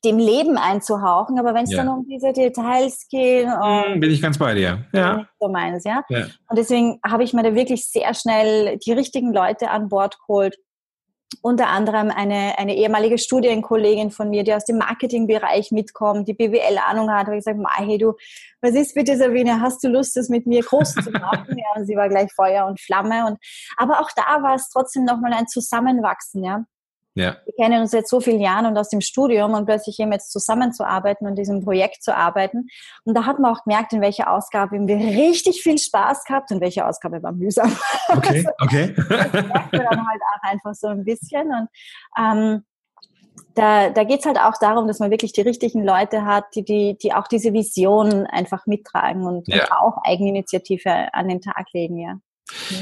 dem 0.05 0.19
Leben 0.19 0.59
einzuhauchen. 0.59 1.39
Aber 1.39 1.55
wenn 1.55 1.65
es 1.65 1.73
ja. 1.73 1.79
dann 1.79 1.89
um 1.89 2.07
diese 2.07 2.33
Details 2.33 3.07
geht, 3.09 3.47
mhm, 3.47 4.01
bin 4.01 4.11
ich 4.11 4.21
ganz 4.21 4.39
bei 4.39 4.55
dir. 4.55 4.85
Ja. 4.93 5.17
Nicht 5.17 5.29
so 5.41 5.49
meins, 5.49 5.85
ja? 5.85 6.05
ja. 6.11 6.27
Und 6.49 6.59
deswegen 6.59 7.01
habe 7.07 7.25
ich 7.25 7.33
mir 7.33 7.43
da 7.43 7.55
wirklich 7.55 7.89
sehr 7.89 8.13
schnell 8.13 8.79
die 8.79 8.93
richtigen 8.93 9.33
Leute 9.33 9.71
an 9.71 9.89
Bord 9.89 10.19
geholt 10.21 10.59
unter 11.43 11.69
anderem 11.69 12.11
eine, 12.11 12.59
eine 12.59 12.77
ehemalige 12.77 13.19
Studienkollegin 13.19 14.11
von 14.11 14.31
mir, 14.31 14.45
die 14.45 14.55
aus 14.55 14.65
dem 14.65 14.79
Marketingbereich 14.79 15.73
mitkommt, 15.73 16.29
die 16.29 16.35
BWL-Ahnung 16.35 17.11
hat, 17.11 17.27
habe 17.27 17.37
ich 17.37 17.45
gesagt, 17.45 17.61
hey 17.77 17.99
du, 17.99 18.15
was 18.61 18.75
ist 18.75 18.95
bitte 18.95 19.17
Sabine, 19.17 19.61
hast 19.61 19.83
du 19.85 19.89
Lust, 19.89 20.17
das 20.17 20.29
mit 20.29 20.47
mir 20.47 20.63
groß 20.63 20.95
zu 20.95 21.11
machen? 21.11 21.57
ja, 21.59 21.67
und 21.77 21.87
sie 21.87 21.97
war 21.97 22.09
gleich 22.09 22.33
Feuer 22.33 22.67
und 22.67 22.81
Flamme. 22.81 23.27
Und, 23.27 23.39
aber 23.77 24.01
auch 24.01 24.11
da 24.15 24.43
war 24.43 24.55
es 24.55 24.69
trotzdem 24.71 25.05
nochmal 25.05 25.33
ein 25.33 25.49
Zusammenwachsen, 25.49 26.43
ja. 26.45 26.65
Ja. 27.17 27.37
Wir 27.45 27.55
kennen 27.55 27.81
uns 27.81 27.93
seit 27.93 28.09
so 28.09 28.21
vielen 28.21 28.41
Jahren 28.41 28.67
und 28.67 28.77
aus 28.77 28.89
dem 28.89 29.01
Studium 29.01 29.55
und 29.55 29.67
plötzlich 29.67 30.01
eben 30.01 30.13
jetzt 30.13 30.33
zusammenzuarbeiten 30.33 31.29
und 31.29 31.37
diesem 31.37 31.63
Projekt 31.63 32.03
zu 32.03 32.15
arbeiten. 32.15 32.67
Und 33.05 33.15
da 33.15 33.25
hat 33.25 33.39
man 33.39 33.55
auch 33.55 33.63
gemerkt, 33.63 33.93
in 33.93 34.01
welcher 34.01 34.33
Ausgabe 34.33 34.77
haben 34.77 34.89
wir 34.89 34.97
richtig 34.97 35.63
viel 35.63 35.79
Spaß 35.79 36.25
gehabt 36.25 36.51
und 36.51 36.61
welche 36.61 36.87
Ausgabe 36.87 37.23
war 37.23 37.33
mühsam. 37.33 37.77
Okay, 38.09 38.45
okay. 38.61 38.95
das 38.97 39.33
merkt 39.33 39.73
man 39.73 39.85
dann 39.85 40.07
halt 40.09 40.21
auch 40.35 40.51
einfach 40.51 40.75
so 40.75 40.89
ein 40.89 41.05
bisschen. 41.05 41.53
Und 41.53 41.69
ähm, 42.19 42.65
da, 43.55 43.91
da 43.91 44.03
geht 44.03 44.21
es 44.21 44.27
halt 44.27 44.39
auch 44.39 44.59
darum, 44.59 44.89
dass 44.89 44.99
man 44.99 45.13
wirklich 45.13 45.33
die 45.33 45.43
richtigen 45.43 45.85
Leute 45.85 46.25
hat, 46.25 46.45
die, 46.57 46.65
die, 46.65 46.99
die 47.01 47.13
auch 47.13 47.29
diese 47.29 47.53
Vision 47.53 48.27
einfach 48.27 48.67
mittragen 48.67 49.25
und, 49.25 49.47
ja. 49.47 49.63
und 49.63 49.73
auch 49.73 49.99
Eigeninitiative 50.05 51.15
an 51.15 51.29
den 51.29 51.41
Tag 51.41 51.67
legen, 51.73 51.99
ja. 51.99 52.19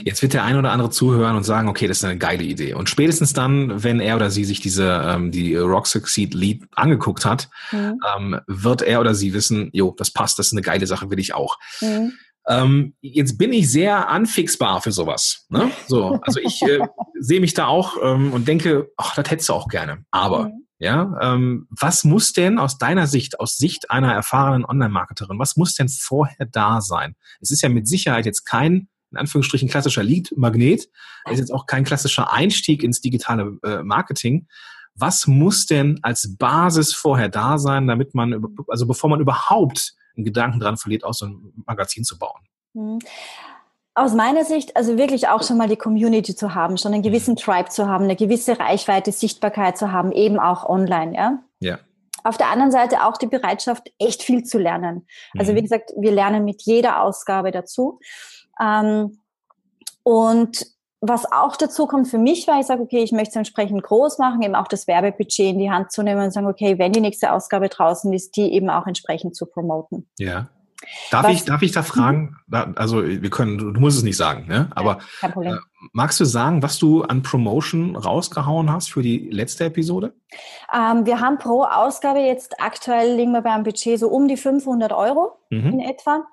Jetzt 0.05 0.23
wird 0.23 0.33
der 0.33 0.43
ein 0.43 0.57
oder 0.57 0.73
andere 0.73 0.91
zuhören 0.91 1.37
und 1.37 1.45
sagen, 1.45 1.69
okay, 1.69 1.87
das 1.87 1.99
ist 1.99 2.05
eine 2.05 2.19
geile 2.19 2.43
Idee. 2.43 2.75
Und 2.75 2.91
spätestens 2.91 3.33
dann, 3.33 3.83
wenn 3.83 4.01
er 4.01 4.17
oder 4.17 4.31
sie 4.31 4.45
sich 4.45 4.61
diese 4.61 4.89
ähm, 5.07 5.31
die 5.31 5.55
Rock 5.55 5.87
Succeed 5.87 6.35
Lead 6.35 6.65
angeguckt 6.75 7.25
hat, 7.25 7.49
mhm. 7.71 8.01
ähm, 8.17 8.41
wird 8.47 8.83
er 8.83 9.01
oder 9.01 9.15
sie 9.15 9.35
wissen, 9.35 9.71
jo, 9.73 9.95
das 9.97 10.11
passt, 10.11 10.39
das 10.39 10.49
ist 10.49 10.53
eine 10.53 10.63
geile 10.63 10.87
Sache, 10.87 11.11
will 11.11 11.21
ich 11.21 11.35
auch. 11.35 11.59
Mhm. 11.81 12.13
Ähm, 12.49 12.95
jetzt 13.01 13.39
bin 13.39 13.53
ich 13.53 13.71
sehr 13.71 14.09
anfixbar 14.09 14.83
für 14.83 14.91
sowas. 14.91 15.47
Ne? 15.49 15.71
So, 15.87 16.19
also 16.23 16.41
ich 16.41 16.61
äh, 16.63 16.81
sehe 17.21 17.41
mich 17.41 17.55
da 17.55 17.67
auch 17.67 17.97
ähm, 18.03 18.33
und 18.33 18.49
denke, 18.49 18.91
ach, 18.97 19.15
das 19.15 19.31
hättest 19.31 19.49
du 19.49 19.53
auch 19.53 19.69
gerne. 19.69 20.05
Aber 20.11 20.47
mhm. 20.47 20.67
ja, 20.79 21.15
ähm, 21.21 21.69
was 21.71 22.03
muss 22.03 22.33
denn 22.33 22.59
aus 22.59 22.79
deiner 22.79 23.07
Sicht, 23.07 23.39
aus 23.39 23.57
Sicht 23.57 23.93
einer 23.93 24.13
erfahrenen 24.13 24.65
Online-Marketerin, 24.65 25.39
was 25.39 25.57
muss 25.57 25.75
denn 25.75 25.89
vorher 25.89 26.47
da 26.47 26.81
sein? 26.81 27.15
Es 27.41 27.53
ist 27.53 27.63
ja 27.63 27.69
mit 27.69 27.87
Sicherheit 27.87 28.27
jetzt 28.27 28.45
kein 28.45 28.89
in 29.13 29.19
Anführungsstrichen 29.19 29.69
klassischer 29.69 30.03
Lead-Magnet. 30.03 30.89
ist 31.31 31.39
jetzt 31.39 31.53
auch 31.53 31.67
kein 31.67 31.85
klassischer 31.85 32.33
Einstieg 32.33 32.83
ins 32.83 33.01
digitale 33.01 33.59
äh, 33.63 33.83
Marketing. 33.83 34.49
Was 34.95 35.27
muss 35.27 35.67
denn 35.67 36.01
als 36.03 36.37
Basis 36.37 36.93
vorher 36.93 37.29
da 37.29 37.59
sein, 37.59 37.87
damit 37.87 38.15
man, 38.15 38.45
also 38.69 38.87
bevor 38.87 39.09
man 39.09 39.21
überhaupt 39.21 39.95
einen 40.17 40.25
Gedanken 40.25 40.61
dran 40.61 40.77
verliert, 40.77 41.05
auch 41.05 41.15
so 41.15 41.27
ein 41.27 41.53
Magazin 41.67 42.05
zu 42.05 42.19
bauen? 42.19 42.41
Mhm. 42.75 42.99
Aus 43.95 44.15
meiner 44.15 44.45
Sicht, 44.45 44.75
also 44.77 44.97
wirklich 44.97 45.29
auch 45.29 45.43
schon 45.43 45.59
mal 45.59 45.69
die 45.69 45.77
Community 45.77 46.35
zu 46.35 46.55
haben, 46.55 46.79
schon 46.79 46.95
einen 46.95 47.03
gewissen. 47.03 47.37
Tribe 47.37 47.69
zu 47.69 47.89
haben, 47.89 48.05
eine 48.05 48.17
gewisse 48.17 48.59
Reichweite, 48.59 49.13
Sichtbarkeit 49.13 49.77
zu 49.77 49.93
haben, 49.93 50.13
eben 50.13 50.39
auch 50.39 50.67
online, 50.67 51.15
ja? 51.15 51.39
Ja. 51.61 51.79
Auf 52.25 52.39
der 52.39 52.49
anderen 52.49 52.71
Seite 52.71 53.05
auch 53.05 53.19
die 53.19 53.27
Bereitschaft, 53.27 53.93
echt 53.99 54.23
viel 54.23 54.45
zu 54.45 54.59
lernen. 54.59 55.07
Also 55.37 55.53
mhm. 55.53 55.57
wie 55.57 55.63
gesagt, 55.63 55.93
wir 55.99 56.13
lernen 56.13 56.45
mit 56.45 56.63
jeder 56.63 57.03
Ausgabe 57.03 57.51
dazu. 57.51 57.99
Ähm, 58.61 59.19
und 60.03 60.67
was 61.01 61.31
auch 61.31 61.57
dazu 61.57 61.87
kommt 61.87 62.09
für 62.09 62.19
mich, 62.19 62.47
weil 62.47 62.61
ich 62.61 62.67
sage, 62.67 62.81
okay, 62.81 63.03
ich 63.03 63.11
möchte 63.11 63.31
es 63.31 63.37
entsprechend 63.37 63.83
groß 63.83 64.19
machen, 64.19 64.41
eben 64.43 64.55
auch 64.55 64.69
das 64.69 64.87
Werbebudget 64.87 65.51
in 65.51 65.59
die 65.59 65.71
Hand 65.71 65.91
zu 65.91 66.03
nehmen 66.03 66.23
und 66.23 66.31
sagen, 66.33 66.47
okay, 66.47 66.79
wenn 66.79 66.93
die 66.93 67.01
nächste 67.01 67.33
Ausgabe 67.33 67.69
draußen 67.69 68.13
ist, 68.13 68.37
die 68.37 68.53
eben 68.53 68.71
auch 68.71 68.87
entsprechend 68.87 69.35
zu 69.35 69.47
promoten. 69.47 70.09
Ja. 70.19 70.49
Darf 71.11 71.25
was, 71.25 71.33
ich, 71.33 71.45
darf 71.45 71.63
ich 71.63 71.73
da 71.73 71.83
fragen? 71.83 72.37
Mhm. 72.47 72.75
Also 72.77 73.05
wir 73.05 73.31
können, 73.31 73.59
du 73.59 73.81
musst 73.81 73.99
es 73.99 74.05
nicht 74.05 74.17
sagen, 74.17 74.47
ne? 74.49 74.69
Aber 74.75 74.99
äh, 75.23 75.57
magst 75.93 76.19
du 76.21 76.25
sagen, 76.25 76.63
was 76.63 76.79
du 76.79 77.03
an 77.03 77.23
Promotion 77.23 77.97
rausgehauen 77.97 78.71
hast 78.73 78.91
für 78.91 79.03
die 79.03 79.29
letzte 79.31 79.65
Episode? 79.65 80.15
Ähm, 80.73 81.07
wir 81.07 81.21
haben 81.21 81.39
pro 81.39 81.63
Ausgabe 81.65 82.21
jetzt 82.21 82.61
aktuell 82.61 83.17
liegen 83.17 83.33
wir 83.33 83.43
beim 83.43 83.63
Budget 83.63 83.99
so 83.99 84.09
um 84.09 84.29
die 84.29 84.37
500 84.37 84.93
Euro 84.93 85.39
mhm. 85.51 85.75
in 85.75 85.81
etwa 85.81 86.25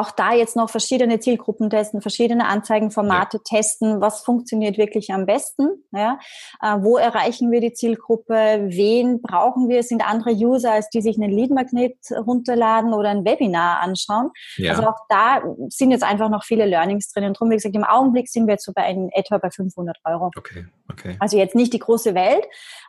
auch 0.00 0.10
da 0.10 0.32
jetzt 0.32 0.56
noch 0.56 0.70
verschiedene 0.70 1.20
Zielgruppen 1.20 1.70
testen, 1.70 2.00
verschiedene 2.00 2.46
Anzeigenformate 2.46 3.38
ja. 3.38 3.42
testen, 3.44 4.00
was 4.00 4.22
funktioniert 4.22 4.78
wirklich 4.78 5.12
am 5.12 5.26
besten, 5.26 5.68
ja, 5.92 6.18
äh, 6.62 6.76
wo 6.80 6.96
erreichen 6.96 7.50
wir 7.50 7.60
die 7.60 7.72
Zielgruppe, 7.72 8.66
wen 8.68 9.20
brauchen 9.22 9.68
wir, 9.68 9.82
sind 9.82 10.06
andere 10.06 10.32
User, 10.32 10.72
als 10.72 10.88
die 10.90 11.02
sich 11.02 11.16
einen 11.16 11.30
Lead-Magnet 11.30 11.96
runterladen 12.26 12.92
oder 12.92 13.10
ein 13.10 13.24
Webinar 13.24 13.80
anschauen. 13.80 14.30
Ja. 14.56 14.72
Also 14.72 14.88
auch 14.88 14.98
da 15.08 15.42
sind 15.68 15.90
jetzt 15.90 16.04
einfach 16.04 16.28
noch 16.28 16.44
viele 16.44 16.66
Learnings 16.66 17.12
drin 17.12 17.24
und 17.24 17.36
darum, 17.36 17.50
wie 17.50 17.56
gesagt, 17.56 17.74
im 17.74 17.84
Augenblick 17.84 18.28
sind 18.28 18.46
wir 18.46 18.54
jetzt 18.54 18.64
so 18.64 18.72
bei 18.74 18.90
in 18.90 19.10
etwa 19.10 19.38
bei 19.38 19.50
500 19.50 19.96
Euro. 20.04 20.30
Okay, 20.36 20.66
okay. 20.90 21.16
Also 21.18 21.36
jetzt 21.36 21.54
nicht 21.54 21.72
die 21.72 21.78
große 21.78 22.14
Welt, 22.14 22.46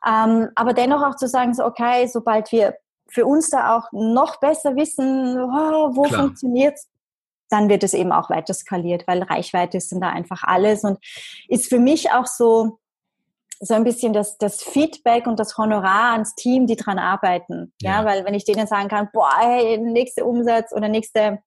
ähm, 0.08 0.50
aber 0.56 0.74
dennoch 0.74 1.04
auch 1.04 1.16
zu 1.16 1.28
sagen, 1.28 1.54
so 1.54 1.66
okay, 1.66 2.08
sobald 2.08 2.52
wir 2.52 2.76
für 3.10 3.26
uns 3.26 3.50
da 3.50 3.78
auch 3.78 3.90
noch 3.92 4.40
besser 4.40 4.76
wissen, 4.76 5.38
oh, 5.40 5.96
wo 5.96 6.04
funktioniert 6.06 6.76
es, 6.76 6.88
dann 7.50 7.70
wird 7.70 7.84
es 7.84 7.94
eben 7.94 8.12
auch 8.12 8.30
weiter 8.30 8.54
skaliert, 8.54 9.08
weil 9.08 9.24
Reichweite 9.24 9.78
ist 9.78 9.92
dann 9.92 10.02
da 10.02 10.10
einfach 10.10 10.44
alles 10.44 10.84
und 10.84 11.00
ist 11.48 11.70
für 11.70 11.80
mich 11.80 12.12
auch 12.12 12.26
so, 12.26 12.80
so 13.60 13.74
ein 13.74 13.84
bisschen 13.84 14.14
das, 14.14 14.38
das 14.38 14.62
Feedback 14.62 15.28
und 15.28 15.40
das 15.40 15.58
Honorar 15.58 16.12
ans 16.12 16.36
Team, 16.36 16.68
die 16.68 16.76
dran 16.76 17.00
arbeiten. 17.00 17.74
Ja, 17.82 18.02
ja 18.02 18.06
weil 18.06 18.26
wenn 18.26 18.34
ich 18.34 18.46
denen 18.46 18.68
sagen 18.68 18.88
kann, 18.88 19.10
boah, 19.12 19.32
hey, 19.40 19.78
nächste 19.78 20.26
Umsatz 20.26 20.72
oder 20.74 20.90
nächste 20.90 21.40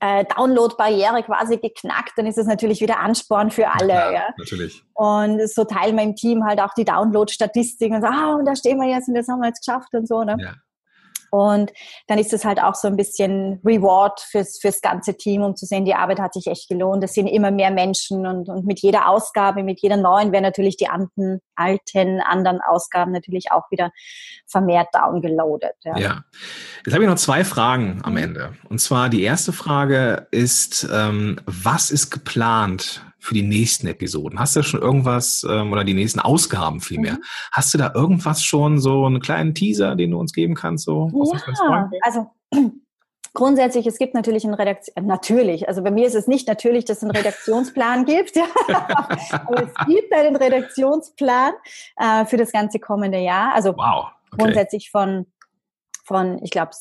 äh, 0.00 0.24
Download-Barriere 0.24 1.22
quasi 1.24 1.58
geknackt, 1.58 2.12
dann 2.16 2.26
ist 2.26 2.38
das 2.38 2.46
natürlich 2.46 2.80
wieder 2.80 3.00
Ansporn 3.00 3.50
für 3.50 3.68
alle. 3.68 3.92
Ja, 3.92 4.12
ja. 4.12 4.28
natürlich. 4.36 4.82
Und 4.94 5.48
so 5.48 5.64
teilen 5.64 5.96
wir 5.96 6.04
im 6.04 6.14
Team 6.14 6.44
halt 6.44 6.60
auch 6.60 6.74
die 6.74 6.84
Download-Statistiken 6.84 7.96
und 7.96 8.02
so, 8.02 8.08
ah, 8.08 8.34
und 8.34 8.44
da 8.44 8.54
stehen 8.54 8.78
wir 8.78 8.88
jetzt 8.88 9.08
und 9.08 9.14
das 9.14 9.28
haben 9.28 9.40
wir 9.40 9.48
jetzt 9.48 9.64
geschafft 9.64 9.92
und 9.94 10.06
so. 10.06 10.22
Ne? 10.22 10.36
Ja. 10.38 10.54
Und 11.30 11.72
dann 12.06 12.18
ist 12.18 12.32
es 12.32 12.44
halt 12.44 12.62
auch 12.62 12.74
so 12.74 12.88
ein 12.88 12.96
bisschen 12.96 13.60
Reward 13.64 14.20
fürs, 14.20 14.58
fürs 14.60 14.80
ganze 14.80 15.16
Team, 15.16 15.42
um 15.42 15.56
zu 15.56 15.66
sehen, 15.66 15.84
die 15.84 15.94
Arbeit 15.94 16.20
hat 16.20 16.34
sich 16.34 16.46
echt 16.46 16.68
gelohnt. 16.68 17.04
Es 17.04 17.14
sind 17.14 17.26
immer 17.26 17.50
mehr 17.50 17.70
Menschen 17.70 18.26
und, 18.26 18.48
und 18.48 18.66
mit 18.66 18.80
jeder 18.80 19.08
Ausgabe, 19.08 19.62
mit 19.62 19.80
jeder 19.80 19.96
neuen 19.96 20.32
werden 20.32 20.44
natürlich 20.44 20.76
die 20.76 20.88
alten, 20.88 21.40
alten 21.54 22.20
anderen 22.20 22.60
Ausgaben 22.60 23.12
natürlich 23.12 23.52
auch 23.52 23.70
wieder 23.70 23.90
vermehrt 24.46 24.88
downgeloadet. 24.92 25.74
Ja. 25.84 25.98
ja. 25.98 26.24
Jetzt 26.84 26.94
habe 26.94 27.04
ich 27.04 27.10
noch 27.10 27.16
zwei 27.16 27.44
Fragen 27.44 28.00
am 28.02 28.12
mhm. 28.12 28.18
Ende. 28.18 28.54
Und 28.68 28.80
zwar 28.80 29.08
die 29.08 29.22
erste 29.22 29.52
Frage 29.52 30.26
ist, 30.30 30.88
ähm, 30.92 31.40
was 31.46 31.90
ist 31.90 32.10
geplant 32.10 33.02
für 33.18 33.34
die 33.34 33.42
nächsten 33.42 33.86
Episoden? 33.86 34.38
Hast 34.38 34.56
du 34.56 34.62
schon 34.62 34.80
irgendwas 34.80 35.46
ähm, 35.48 35.72
oder 35.72 35.84
die 35.84 35.94
nächsten 35.94 36.20
Ausgaben 36.20 36.80
vielmehr? 36.80 37.14
Mhm. 37.14 37.24
Hast 37.52 37.74
du 37.74 37.78
da 37.78 37.92
irgendwas 37.94 38.42
schon, 38.42 38.80
so 38.80 39.04
einen 39.04 39.20
kleinen 39.20 39.54
Teaser, 39.54 39.96
den 39.96 40.12
du 40.12 40.18
uns 40.18 40.32
geben 40.32 40.54
kannst? 40.54 40.84
So, 40.84 41.10
ja, 41.12 41.90
also 42.02 42.30
Grundsätzlich, 43.34 43.86
es 43.86 43.98
gibt 43.98 44.14
natürlich 44.14 44.44
einen 44.44 44.54
Redaktion, 44.54 44.96
äh, 44.96 45.06
natürlich, 45.06 45.68
also 45.68 45.82
bei 45.82 45.90
mir 45.90 46.06
ist 46.06 46.14
es 46.14 46.26
nicht 46.26 46.48
natürlich, 46.48 46.84
dass 46.86 46.98
es 46.98 47.02
einen 47.04 47.12
Redaktionsplan 47.12 48.04
gibt, 48.04 48.36
aber 48.68 49.62
es 49.62 49.86
gibt 49.86 50.12
einen 50.12 50.34
Redaktionsplan 50.34 51.52
äh, 51.98 52.24
für 52.24 52.36
das 52.36 52.50
ganze 52.52 52.78
kommende 52.78 53.18
Jahr. 53.18 53.54
Also 53.54 53.76
wow, 53.76 54.06
okay. 54.32 54.42
grundsätzlich 54.42 54.90
von, 54.90 55.26
von 56.04 56.42
ich 56.42 56.50
glaube, 56.50 56.72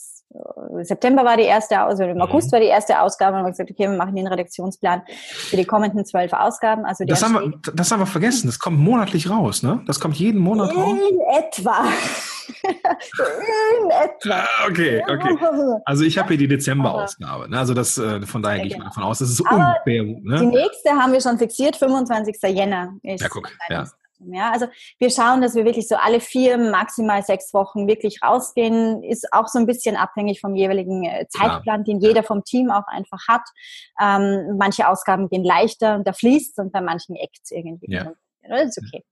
September 0.84 1.24
war 1.24 1.38
die 1.38 1.44
erste, 1.44 1.80
also 1.80 2.04
im 2.04 2.22
August 2.22 2.48
mhm. 2.48 2.52
war 2.54 2.60
die 2.60 2.68
erste 2.68 3.00
Ausgabe 3.00 3.38
und 3.38 3.44
haben 3.44 3.52
gesagt, 3.52 3.72
okay, 3.72 3.90
wir 3.90 3.98
machen 3.98 4.16
den 4.16 4.28
Redaktionsplan 4.28 5.02
für 5.08 5.56
die 5.56 5.66
kommenden 5.66 6.06
zwölf 6.06 6.34
Ausgaben. 6.34 6.86
Also 6.86 7.06
das, 7.06 7.24
haben 7.24 7.34
wir, 7.34 7.74
das 7.74 7.92
haben 7.92 8.00
wir 8.00 8.06
vergessen, 8.06 8.48
das 8.48 8.60
kommt 8.60 8.78
monatlich 8.78 9.30
raus, 9.30 9.64
ne? 9.64 9.82
Das 9.88 10.00
kommt 10.00 10.18
jeden 10.18 10.40
Monat 10.40 10.72
in 10.72 10.78
raus? 10.78 11.00
In 11.10 11.20
etwa. 11.22 11.86
in 12.64 13.90
etwa. 13.90 14.36
Ah, 14.36 14.68
okay, 14.70 15.02
okay. 15.08 15.38
Also 15.86 16.04
ich 16.04 16.18
habe 16.18 16.30
hier 16.30 16.38
die 16.38 16.48
Dezember-Ausgabe, 16.48 17.50
ne? 17.50 17.58
also 17.58 17.74
das, 17.74 17.98
äh, 17.98 18.22
von 18.26 18.44
daher 18.44 18.60
gehe 18.60 18.68
ich 18.68 18.78
mal 18.78 18.86
davon 18.86 19.04
aus, 19.04 19.20
das 19.20 19.30
ist 19.30 19.42
ungefähr. 19.42 20.04
Ne? 20.04 20.40
Die 20.40 20.46
nächste 20.46 20.92
haben 20.92 21.14
wir 21.14 21.22
schon 21.22 21.38
fixiert, 21.38 21.78
25. 21.78 22.36
Jänner. 22.54 22.94
Ja, 23.04 23.28
guck, 23.30 23.50
ja. 23.70 23.86
Ja, 24.20 24.52
also 24.52 24.68
wir 25.00 25.10
schauen, 25.10 25.42
dass 25.42 25.56
wir 25.56 25.66
wirklich 25.66 25.88
so 25.88 25.96
alle 25.96 26.20
vier, 26.20 26.58
maximal 26.58 27.22
sechs 27.24 27.54
Wochen 27.54 27.88
wirklich 27.88 28.20
rausgehen. 28.24 29.04
Ist 29.04 29.32
auch 29.32 29.48
so 29.48 29.60
ein 29.60 29.68
bisschen 29.68 29.96
abhängig 29.96 30.42
vom 30.42 30.56
jeweiligen 30.56 31.04
äh, 31.04 31.28
Zeitplan, 31.30 31.84
den 31.84 32.00
jeder 32.00 32.24
vom 32.24 32.44
Team 32.44 32.72
auch 32.72 32.88
einfach 32.88 33.28
hat. 33.28 33.44
Ähm, 34.02 34.58
manche 34.58 34.88
Ausgaben 34.88 35.30
gehen 35.30 35.44
leichter 35.44 35.96
und 35.96 36.08
da 36.08 36.14
fließt 36.14 36.58
und 36.60 36.72
bei 36.72 36.82
manchen 36.82 37.16
eckt 37.16 37.52
irgendwie. 37.52 37.94
Ja. 37.94 38.12
Das 38.48 38.78
ist 38.78 38.82
okay. 38.84 39.04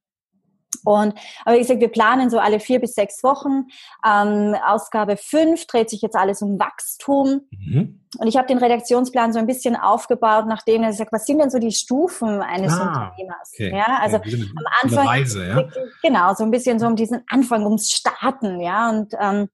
Und, 0.85 1.13
aber 1.43 1.55
wie 1.55 1.59
gesagt, 1.59 1.81
wir 1.81 1.89
planen 1.89 2.29
so 2.29 2.39
alle 2.39 2.59
vier 2.59 2.79
bis 2.79 2.93
sechs 2.93 3.23
Wochen. 3.23 3.67
Ähm, 4.05 4.55
Ausgabe 4.65 5.17
fünf 5.17 5.65
dreht 5.67 5.89
sich 5.89 6.01
jetzt 6.01 6.15
alles 6.15 6.41
um 6.41 6.59
Wachstum. 6.59 7.41
Mhm. 7.51 8.01
Und 8.17 8.27
ich 8.27 8.37
habe 8.37 8.47
den 8.47 8.59
Redaktionsplan 8.59 9.33
so 9.33 9.39
ein 9.39 9.47
bisschen 9.47 9.75
aufgebaut, 9.75 10.45
nachdem 10.47 10.83
er 10.83 10.93
sagt, 10.93 11.11
was 11.11 11.25
sind 11.25 11.39
denn 11.39 11.49
so 11.49 11.59
die 11.59 11.71
Stufen 11.71 12.41
eines 12.41 12.71
ah, 12.73 12.87
Unternehmers? 12.87 13.51
Okay. 13.53 13.75
Ja, 13.75 13.99
also 14.01 14.17
okay. 14.17 14.45
am 14.55 14.65
Anfang, 14.81 15.07
Reise, 15.07 15.47
ja? 15.47 15.63
genau, 16.01 16.33
so 16.33 16.43
ein 16.43 16.51
bisschen 16.51 16.79
so 16.79 16.87
um 16.87 16.95
diesen 16.95 17.23
Anfang, 17.29 17.63
ums 17.65 17.91
Starten, 17.91 18.61
ja, 18.61 18.89
und 18.89 19.13
ähm, 19.19 19.49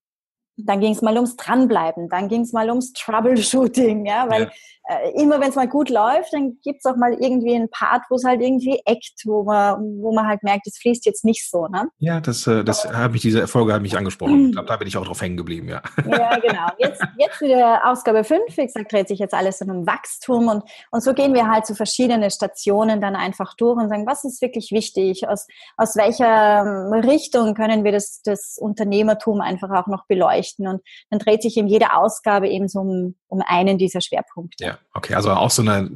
dann 0.58 0.80
ging 0.80 0.94
es 0.94 1.02
mal 1.02 1.16
ums 1.16 1.36
Dranbleiben, 1.38 2.10
dann 2.10 2.28
ging 2.28 2.42
es 2.42 2.54
mal 2.54 2.70
ums 2.70 2.94
Troubleshooting, 2.94 4.06
ja, 4.06 4.30
weil 4.30 4.44
ja. 4.44 4.52
Äh, 4.92 5.12
immer 5.22 5.40
wenn 5.40 5.50
es 5.50 5.56
mal 5.56 5.68
gut 5.68 5.90
läuft, 5.90 6.34
dann 6.34 6.58
gibt 6.64 6.80
es 6.84 6.86
auch 6.86 6.98
mal 6.98 7.14
irgendwie 7.14 7.56
einen 7.56 7.70
Part, 7.70 8.04
wo 8.10 8.16
es 8.16 8.26
halt 8.26 8.42
irgendwie 8.42 8.82
eckt, 8.86 9.22
wo 9.26 9.44
man, 9.44 9.80
wo 10.02 10.14
man 10.14 10.28
halt 10.28 10.44
merkt, 10.44 10.68
es 10.68 10.78
fließt 10.80 11.06
jetzt 11.06 11.24
nicht 11.24 11.50
so, 11.50 11.68
ne? 11.68 11.88
Ja, 12.00 12.20
das, 12.20 12.46
äh, 12.48 12.64
das 12.64 12.86
habe 12.92 13.16
ich, 13.16 13.22
diese 13.22 13.40
Erfolge 13.40 13.74
hat 13.74 13.82
mich 13.82 13.98
angesprochen. 13.98 14.48
Ich 14.48 14.52
glaube, 14.52 14.68
da 14.68 14.76
bin 14.76 14.88
ich 14.88 14.98
auch 14.98 15.06
drauf 15.06 15.22
hängen 15.22 15.38
geblieben, 15.38 15.70
ja. 15.70 15.82
Ja, 16.06 16.38
genau. 16.40 16.68
Jetzt, 16.78 17.02
jetzt 17.18 17.42
wieder 17.42 17.90
Ausgabe 17.90 18.24
5, 18.24 18.58
wie 18.58 18.66
gesagt, 18.66 18.92
dreht 18.92 19.08
sich 19.08 19.20
jetzt 19.20 19.34
alles 19.34 19.62
um 19.62 19.88
Wachstum 19.88 20.48
und, 20.50 20.64
und 20.92 21.02
so 21.02 21.14
gehen 21.14 21.34
wir 21.34 21.48
halt 21.48 21.66
zu 21.66 21.76
verschiedenen 21.76 22.30
Stationen 22.30 23.00
dann 23.00 23.16
einfach 23.16 23.56
durch 23.56 23.78
und 23.78 23.90
sagen, 23.90 24.06
was 24.06 24.24
ist 24.26 24.42
wirklich 24.42 24.72
wichtig? 24.72 25.28
Aus, 25.28 25.48
aus 25.78 25.96
welcher 25.96 26.62
ähm, 26.62 26.94
Richtung 27.08 27.54
können 27.54 27.84
wir 27.84 27.92
das, 27.94 28.22
das 28.24 28.58
Unternehmertum 28.60 29.40
einfach 29.40 29.70
auch 29.72 29.88
noch 29.88 30.06
beleuchten? 30.08 30.68
Und 30.68 30.82
dann 31.10 31.20
dreht 31.20 31.44
sich 31.44 31.56
in 31.56 31.68
jeder 31.68 31.98
Ausgabe 31.98 32.50
eben 32.50 32.68
so 32.68 32.80
um, 32.80 33.16
um 33.28 33.42
einen 33.46 33.78
dieser 33.78 34.02
Schwerpunkte. 34.02 34.66
Ja, 34.66 34.78
okay, 34.94 35.16
also 35.16 35.32
auch 35.32 35.52
so 35.52 35.62
eine, 35.62 35.90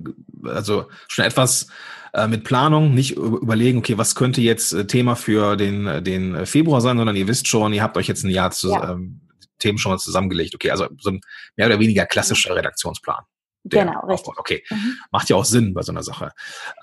also 0.44 0.86
schon 1.08 1.26
etwas 1.26 1.68
äh, 2.14 2.28
mit 2.28 2.44
Planung, 2.44 2.94
nicht 2.94 3.16
überlegen, 3.18 3.80
okay, 3.80 3.98
was 3.98 4.16
könnte 4.16 4.42
jetzt 4.42 4.74
äh, 4.74 4.88
Thema 4.88 5.16
für 5.16 5.56
den, 5.56 6.04
den 6.04 6.46
Februar 6.46 6.82
sein, 6.82 6.98
sondern 6.98 7.16
ihr 7.16 7.28
wisst 7.28 7.48
schon, 7.48 7.74
ihr 7.74 7.84
habt 7.84 7.98
euch 7.98 8.08
jetzt 8.08 8.24
ein 8.24 8.30
Jahr 8.30 8.52
zu, 8.52 8.72
ja. 8.72 8.92
ähm, 8.92 9.22
Themen 9.60 9.78
schon 9.78 9.92
mal 9.92 9.98
zusammengelegt. 9.98 10.56
Okay, 10.56 10.72
also 10.72 10.88
so 11.00 11.12
ein 11.12 11.22
mehr 11.56 11.68
oder 11.68 11.80
weniger 11.80 12.06
klassischer 12.06 12.56
Redaktionsplan. 12.56 13.24
Genau, 13.68 14.00
richtig. 14.02 14.28
Aufbaut. 14.28 14.38
Okay, 14.38 14.64
mhm. 14.70 14.98
macht 15.12 15.28
ja 15.30 15.36
auch 15.36 15.46
Sinn 15.46 15.74
bei 15.74 15.82
so 15.82 15.92
einer 15.92 16.04
Sache. 16.04 16.30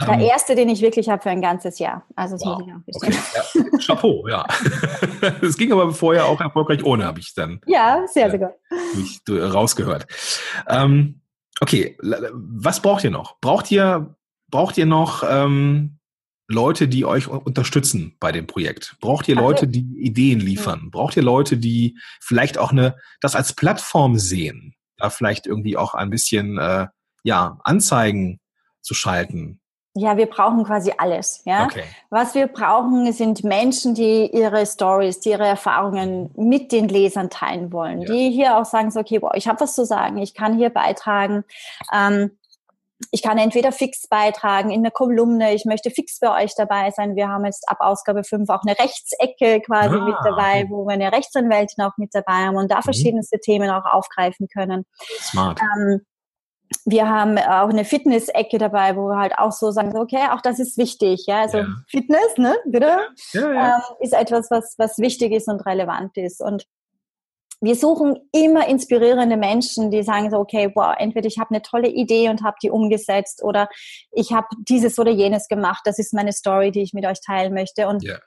Der 0.00 0.14
ähm, 0.14 0.20
erste, 0.20 0.56
den 0.56 0.68
ich 0.68 0.82
wirklich 0.82 1.08
habe 1.08 1.22
für 1.22 1.30
ein 1.30 1.40
ganzes 1.40 1.78
Jahr. 1.78 2.04
Also 2.16 2.34
das 2.34 2.44
wow. 2.44 2.58
muss 2.58 2.66
ich 2.66 2.74
auch 2.74 3.12
wissen. 3.12 3.54
Okay. 3.54 3.70
Ja. 3.72 3.78
Chapeau, 3.78 4.26
ja. 4.26 4.46
Es 5.42 5.56
ging 5.56 5.70
aber 5.70 5.92
vorher 5.92 6.26
auch 6.26 6.40
erfolgreich 6.40 6.82
ohne, 6.82 7.04
habe 7.04 7.20
ich 7.20 7.34
dann. 7.34 7.60
Ja, 7.66 8.04
sehr, 8.08 8.30
sehr 8.30 8.40
gut. 8.40 8.50
Mich 8.96 9.20
rausgehört. 9.28 10.06
Ähm, 10.68 11.21
okay, 11.62 11.96
was 12.00 12.82
braucht 12.82 13.04
ihr 13.04 13.10
noch? 13.10 13.40
Braucht 13.40 13.70
ihr, 13.70 14.16
braucht 14.48 14.76
ihr 14.76 14.86
noch 14.86 15.22
ähm, 15.26 15.98
Leute, 16.48 16.88
die 16.88 17.04
euch 17.04 17.28
unterstützen 17.28 18.16
bei 18.18 18.32
dem 18.32 18.48
Projekt? 18.48 18.96
Braucht 19.00 19.28
ihr 19.28 19.36
Leute, 19.36 19.68
die 19.68 19.86
Ideen 19.96 20.40
liefern? 20.40 20.90
Braucht 20.90 21.16
ihr 21.16 21.22
Leute, 21.22 21.56
die 21.56 21.96
vielleicht 22.20 22.58
auch 22.58 22.72
eine, 22.72 22.96
das 23.20 23.36
als 23.36 23.54
Plattform 23.54 24.18
sehen? 24.18 24.74
Da 24.96 25.08
vielleicht 25.08 25.46
irgendwie 25.46 25.76
auch 25.76 25.94
ein 25.94 26.10
bisschen, 26.10 26.58
äh, 26.58 26.88
ja, 27.22 27.58
Anzeigen 27.62 28.40
zu 28.80 28.94
schalten? 28.94 29.60
Ja, 29.94 30.16
wir 30.16 30.26
brauchen 30.26 30.64
quasi 30.64 30.92
alles. 30.96 31.42
Ja? 31.44 31.66
Okay. 31.66 31.84
Was 32.08 32.34
wir 32.34 32.46
brauchen, 32.46 33.12
sind 33.12 33.44
Menschen, 33.44 33.94
die 33.94 34.26
ihre 34.32 34.64
Stories, 34.64 35.20
die 35.20 35.30
ihre 35.30 35.46
Erfahrungen 35.46 36.30
mit 36.34 36.72
den 36.72 36.88
Lesern 36.88 37.28
teilen 37.28 37.72
wollen, 37.72 38.00
ja. 38.00 38.12
die 38.12 38.30
hier 38.30 38.56
auch 38.56 38.64
sagen, 38.64 38.90
so, 38.90 39.00
okay, 39.00 39.18
boah, 39.18 39.34
ich 39.34 39.48
habe 39.48 39.60
was 39.60 39.74
zu 39.74 39.84
sagen, 39.84 40.16
ich 40.16 40.32
kann 40.32 40.56
hier 40.56 40.70
beitragen. 40.70 41.44
Ähm, 41.92 42.30
ich 43.10 43.22
kann 43.22 43.36
entweder 43.36 43.72
fix 43.72 44.06
beitragen 44.06 44.70
in 44.70 44.82
der 44.82 44.92
Kolumne, 44.92 45.54
ich 45.54 45.64
möchte 45.64 45.90
fix 45.90 46.20
bei 46.20 46.44
euch 46.44 46.54
dabei 46.54 46.90
sein. 46.90 47.16
Wir 47.16 47.28
haben 47.28 47.44
jetzt 47.44 47.68
ab 47.68 47.78
Ausgabe 47.80 48.24
5 48.24 48.48
auch 48.48 48.62
eine 48.62 48.78
Rechtsecke 48.78 49.60
quasi 49.60 49.96
ah, 49.96 50.04
mit 50.04 50.14
dabei, 50.24 50.66
wo 50.68 50.86
wir 50.86 50.94
eine 50.94 51.12
Rechtsanwältin 51.12 51.84
auch 51.84 51.96
mit 51.96 52.14
dabei 52.14 52.46
haben 52.46 52.56
und 52.56 52.70
da 52.70 52.78
mhm. 52.78 52.82
verschiedenste 52.82 53.40
Themen 53.40 53.70
auch 53.70 53.84
aufgreifen 53.84 54.48
können. 54.48 54.86
Smart. 55.20 55.60
Ähm, 55.60 56.06
wir 56.84 57.08
haben 57.08 57.38
auch 57.38 57.68
eine 57.68 57.84
Fitness-Ecke 57.84 58.58
dabei, 58.58 58.96
wo 58.96 59.08
wir 59.08 59.18
halt 59.18 59.38
auch 59.38 59.52
so 59.52 59.70
sagen, 59.70 59.96
okay, 59.96 60.28
auch 60.30 60.40
das 60.40 60.58
ist 60.58 60.78
wichtig, 60.78 61.24
ja, 61.26 61.42
also 61.42 61.58
ja. 61.58 61.66
Fitness, 61.88 62.36
ne, 62.36 62.56
bitte, 62.66 62.98
ja, 63.32 63.52
ja, 63.52 63.76
ähm, 63.76 63.82
ist 64.00 64.14
etwas, 64.14 64.50
was, 64.50 64.74
was 64.78 64.98
wichtig 64.98 65.32
ist 65.32 65.48
und 65.48 65.64
relevant 65.66 66.16
ist 66.16 66.40
und 66.40 66.66
wir 67.62 67.76
suchen 67.76 68.18
immer 68.32 68.66
inspirierende 68.66 69.36
Menschen, 69.36 69.92
die 69.92 70.02
sagen 70.02 70.30
so, 70.32 70.38
okay, 70.38 70.72
wow, 70.74 70.96
entweder 70.98 71.28
ich 71.28 71.38
habe 71.38 71.50
eine 71.50 71.62
tolle 71.62 71.88
Idee 71.88 72.28
und 72.28 72.42
habe 72.42 72.56
die 72.60 72.70
umgesetzt 72.70 73.40
oder 73.44 73.68
ich 74.10 74.32
habe 74.32 74.48
dieses 74.58 74.98
oder 74.98 75.12
jenes 75.12 75.46
gemacht. 75.46 75.82
Das 75.84 76.00
ist 76.00 76.12
meine 76.12 76.32
Story, 76.32 76.72
die 76.72 76.82
ich 76.82 76.92
mit 76.92 77.06
euch 77.06 77.20
teilen 77.24 77.54
möchte. 77.54 77.86
Und 77.86 78.02
yeah. 78.02 78.18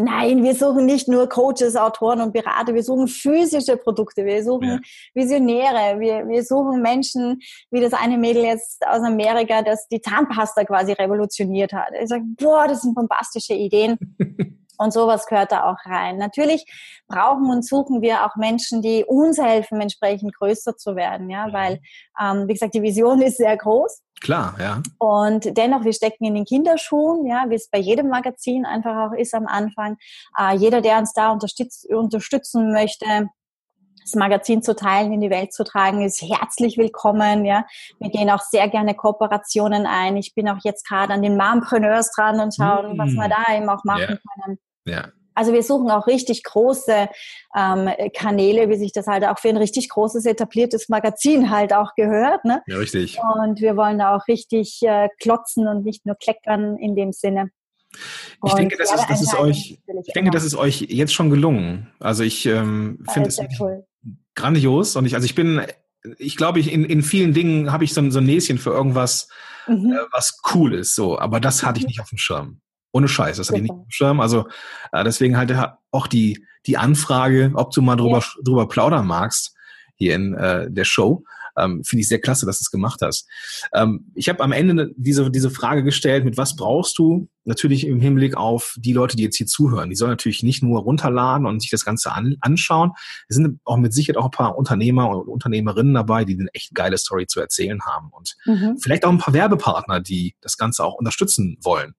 Nein, 0.00 0.44
wir 0.44 0.54
suchen 0.54 0.86
nicht 0.86 1.08
nur 1.08 1.28
Coaches, 1.28 1.74
Autoren 1.74 2.20
und 2.20 2.32
Berater, 2.32 2.72
wir 2.72 2.84
suchen 2.84 3.08
physische 3.08 3.76
Produkte, 3.76 4.24
wir 4.24 4.44
suchen 4.44 4.68
ja. 4.68 4.78
Visionäre, 5.12 5.98
wir, 5.98 6.28
wir 6.28 6.44
suchen 6.44 6.82
Menschen, 6.82 7.40
wie 7.72 7.80
das 7.80 7.94
eine 7.94 8.16
Mädel 8.16 8.44
jetzt 8.44 8.86
aus 8.86 9.02
Amerika, 9.02 9.62
das 9.62 9.88
die 9.88 10.00
Zahnpasta 10.00 10.62
quasi 10.64 10.92
revolutioniert 10.92 11.72
hat. 11.72 11.88
Ich 12.00 12.10
sage, 12.10 12.22
boah, 12.36 12.68
das 12.68 12.82
sind 12.82 12.94
bombastische 12.94 13.54
Ideen. 13.54 13.98
Und 14.78 14.92
sowas 14.92 15.26
gehört 15.26 15.52
da 15.52 15.64
auch 15.64 15.78
rein. 15.84 16.16
Natürlich 16.16 16.64
brauchen 17.08 17.50
und 17.50 17.66
suchen 17.66 18.00
wir 18.00 18.24
auch 18.24 18.36
Menschen, 18.36 18.80
die 18.80 19.04
uns 19.04 19.38
helfen, 19.38 19.80
entsprechend 19.80 20.34
größer 20.36 20.76
zu 20.76 20.96
werden, 20.96 21.28
ja, 21.28 21.52
weil, 21.52 21.80
ähm, 22.20 22.48
wie 22.48 22.54
gesagt, 22.54 22.74
die 22.74 22.82
Vision 22.82 23.20
ist 23.22 23.36
sehr 23.36 23.56
groß. 23.56 24.02
Klar, 24.20 24.56
ja. 24.58 24.82
Und 24.98 25.56
dennoch, 25.56 25.84
wir 25.84 25.92
stecken 25.92 26.24
in 26.24 26.34
den 26.34 26.44
Kinderschuhen, 26.44 27.26
ja, 27.26 27.44
wie 27.48 27.54
es 27.54 27.68
bei 27.70 27.78
jedem 27.78 28.08
Magazin 28.08 28.64
einfach 28.66 29.08
auch 29.08 29.12
ist 29.12 29.34
am 29.34 29.46
Anfang. 29.46 29.96
Äh, 30.36 30.56
jeder, 30.56 30.80
der 30.80 30.98
uns 30.98 31.12
da 31.12 31.30
unterstütz 31.30 31.84
unterstützen 31.88 32.72
möchte, 32.72 33.28
das 34.08 34.14
Magazin 34.14 34.62
zu 34.62 34.74
teilen, 34.74 35.12
in 35.12 35.20
die 35.20 35.30
Welt 35.30 35.52
zu 35.52 35.64
tragen, 35.64 36.02
ist 36.02 36.22
herzlich 36.22 36.78
willkommen. 36.78 37.44
Ja, 37.44 37.66
wir 37.98 38.10
gehen 38.10 38.30
auch 38.30 38.40
sehr 38.40 38.68
gerne 38.68 38.94
Kooperationen 38.94 39.86
ein. 39.86 40.16
Ich 40.16 40.34
bin 40.34 40.48
auch 40.48 40.58
jetzt 40.64 40.86
gerade 40.86 41.12
an 41.12 41.22
den 41.22 41.36
Mompreneurs 41.36 42.10
dran 42.12 42.40
und 42.40 42.54
schauen, 42.54 42.96
mm. 42.96 42.98
was 42.98 43.10
wir 43.12 43.28
da 43.28 43.54
eben 43.54 43.68
auch 43.68 43.84
machen 43.84 44.00
yeah. 44.00 44.18
können. 44.44 44.58
Ja. 44.88 45.08
Also 45.38 45.52
wir 45.52 45.62
suchen 45.62 45.88
auch 45.88 46.08
richtig 46.08 46.42
große 46.42 47.08
ähm, 47.56 47.88
Kanäle, 48.12 48.68
wie 48.70 48.76
sich 48.76 48.90
das 48.90 49.06
halt 49.06 49.24
auch 49.24 49.38
für 49.38 49.48
ein 49.48 49.56
richtig 49.56 49.88
großes 49.88 50.26
etabliertes 50.26 50.88
Magazin 50.88 51.50
halt 51.50 51.72
auch 51.72 51.94
gehört. 51.94 52.44
Ne? 52.44 52.60
Ja, 52.66 52.78
richtig. 52.78 53.18
Und 53.36 53.60
wir 53.60 53.76
wollen 53.76 54.00
da 54.00 54.16
auch 54.16 54.26
richtig 54.26 54.80
äh, 54.82 55.08
klotzen 55.20 55.68
und 55.68 55.84
nicht 55.84 56.06
nur 56.06 56.16
kleckern 56.16 56.76
in 56.76 56.96
dem 56.96 57.12
Sinne. 57.12 57.50
Ich 58.44 58.52
denke, 58.54 58.76
das 58.76 58.92
ist, 58.92 59.06
das 59.08 59.22
ist 59.22 59.38
euch, 59.38 59.78
ich 59.86 60.12
denke, 60.12 60.32
das 60.32 60.42
ist 60.42 60.56
euch 60.56 60.80
jetzt 60.80 61.14
schon 61.14 61.30
gelungen. 61.30 61.88
Also 62.00 62.24
ich 62.24 62.44
ähm, 62.46 63.04
finde 63.08 63.28
es, 63.28 63.40
cool. 63.60 63.86
grandios. 64.34 64.96
Und 64.96 65.06
ich, 65.06 65.14
also 65.14 65.24
ich 65.24 65.36
bin, 65.36 65.62
ich 66.18 66.36
glaube, 66.36 66.58
ich 66.58 66.72
in, 66.72 66.84
in 66.84 67.02
vielen 67.02 67.32
Dingen 67.32 67.70
habe 67.72 67.84
ich 67.84 67.94
so, 67.94 68.10
so 68.10 68.18
ein 68.18 68.26
Näschen 68.26 68.58
für 68.58 68.70
irgendwas, 68.70 69.28
mhm. 69.68 69.92
äh, 69.92 70.04
was 70.12 70.40
cool 70.52 70.74
ist. 70.74 70.96
So, 70.96 71.16
aber 71.16 71.38
das 71.38 71.64
hatte 71.64 71.78
ich 71.78 71.84
mhm. 71.84 71.88
nicht 71.88 72.00
auf 72.00 72.08
dem 72.08 72.18
Schirm. 72.18 72.60
Ohne 72.92 73.08
Scheiß, 73.08 73.36
das 73.36 73.48
hatte 73.48 73.58
ich 73.58 73.62
nicht 73.62 73.74
dem 73.74 73.90
Schirm. 73.90 74.20
Also 74.20 74.48
äh, 74.92 75.04
deswegen 75.04 75.36
halt 75.36 75.52
auch 75.90 76.06
die, 76.06 76.44
die 76.66 76.78
Anfrage, 76.78 77.52
ob 77.54 77.72
du 77.72 77.82
mal 77.82 77.96
drüber, 77.96 78.20
ja. 78.20 78.42
drüber 78.44 78.68
plaudern 78.68 79.06
magst 79.06 79.54
hier 79.96 80.14
in 80.14 80.34
äh, 80.34 80.70
der 80.70 80.84
Show. 80.84 81.24
Ähm, 81.58 81.82
Finde 81.84 82.02
ich 82.02 82.08
sehr 82.08 82.20
klasse, 82.20 82.46
dass 82.46 82.58
du 82.58 82.62
es 82.62 82.70
gemacht 82.70 83.00
hast. 83.02 83.28
Ähm, 83.74 84.10
ich 84.14 84.28
habe 84.28 84.42
am 84.42 84.52
Ende 84.52 84.92
diese, 84.96 85.30
diese 85.30 85.50
Frage 85.50 85.82
gestellt, 85.82 86.24
mit 86.24 86.36
was 86.36 86.56
brauchst 86.56 86.98
du? 86.98 87.28
Natürlich 87.44 87.86
im 87.86 88.00
Hinblick 88.00 88.36
auf 88.36 88.74
die 88.78 88.92
Leute, 88.92 89.16
die 89.16 89.22
jetzt 89.22 89.36
hier 89.36 89.46
zuhören. 89.46 89.88
Die 89.88 89.96
sollen 89.96 90.10
natürlich 90.10 90.42
nicht 90.42 90.62
nur 90.62 90.80
runterladen 90.80 91.46
und 91.46 91.60
sich 91.60 91.70
das 91.70 91.84
Ganze 91.84 92.12
an, 92.12 92.36
anschauen. 92.40 92.92
Es 93.28 93.36
sind 93.36 93.58
auch 93.64 93.78
mit 93.78 93.94
Sicherheit 93.94 94.18
auch 94.18 94.26
ein 94.26 94.30
paar 94.30 94.58
Unternehmer 94.58 95.08
und 95.08 95.28
Unternehmerinnen 95.28 95.94
dabei, 95.94 96.24
die 96.24 96.38
eine 96.38 96.52
echt 96.52 96.74
geile 96.74 96.98
Story 96.98 97.26
zu 97.26 97.40
erzählen 97.40 97.80
haben. 97.82 98.10
Und 98.12 98.36
mhm. 98.44 98.78
vielleicht 98.78 99.04
auch 99.04 99.10
ein 99.10 99.18
paar 99.18 99.34
Werbepartner, 99.34 100.00
die 100.00 100.34
das 100.40 100.58
Ganze 100.58 100.84
auch 100.84 100.94
unterstützen 100.94 101.56
wollen. 101.62 101.94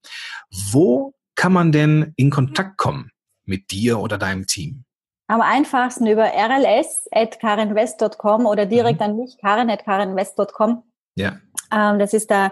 Wo 0.71 1.13
kann 1.35 1.53
man 1.53 1.71
denn 1.71 2.13
in 2.15 2.29
Kontakt 2.29 2.77
kommen 2.77 3.11
mit 3.45 3.71
dir 3.71 3.99
oder 3.99 4.17
deinem 4.17 4.45
Team? 4.45 4.83
Am 5.29 5.39
einfachsten 5.41 6.07
über 6.07 6.25
rls.karenwest.com 6.25 8.45
oder 8.47 8.65
direkt 8.65 8.99
mhm. 8.99 9.05
an 9.05 9.15
mich, 9.15 9.37
karen.karenwest.com. 9.37 10.81
Ja. 11.13 11.37
Ähm, 11.71 11.99
das 11.99 12.13
ist 12.13 12.31
der, 12.31 12.51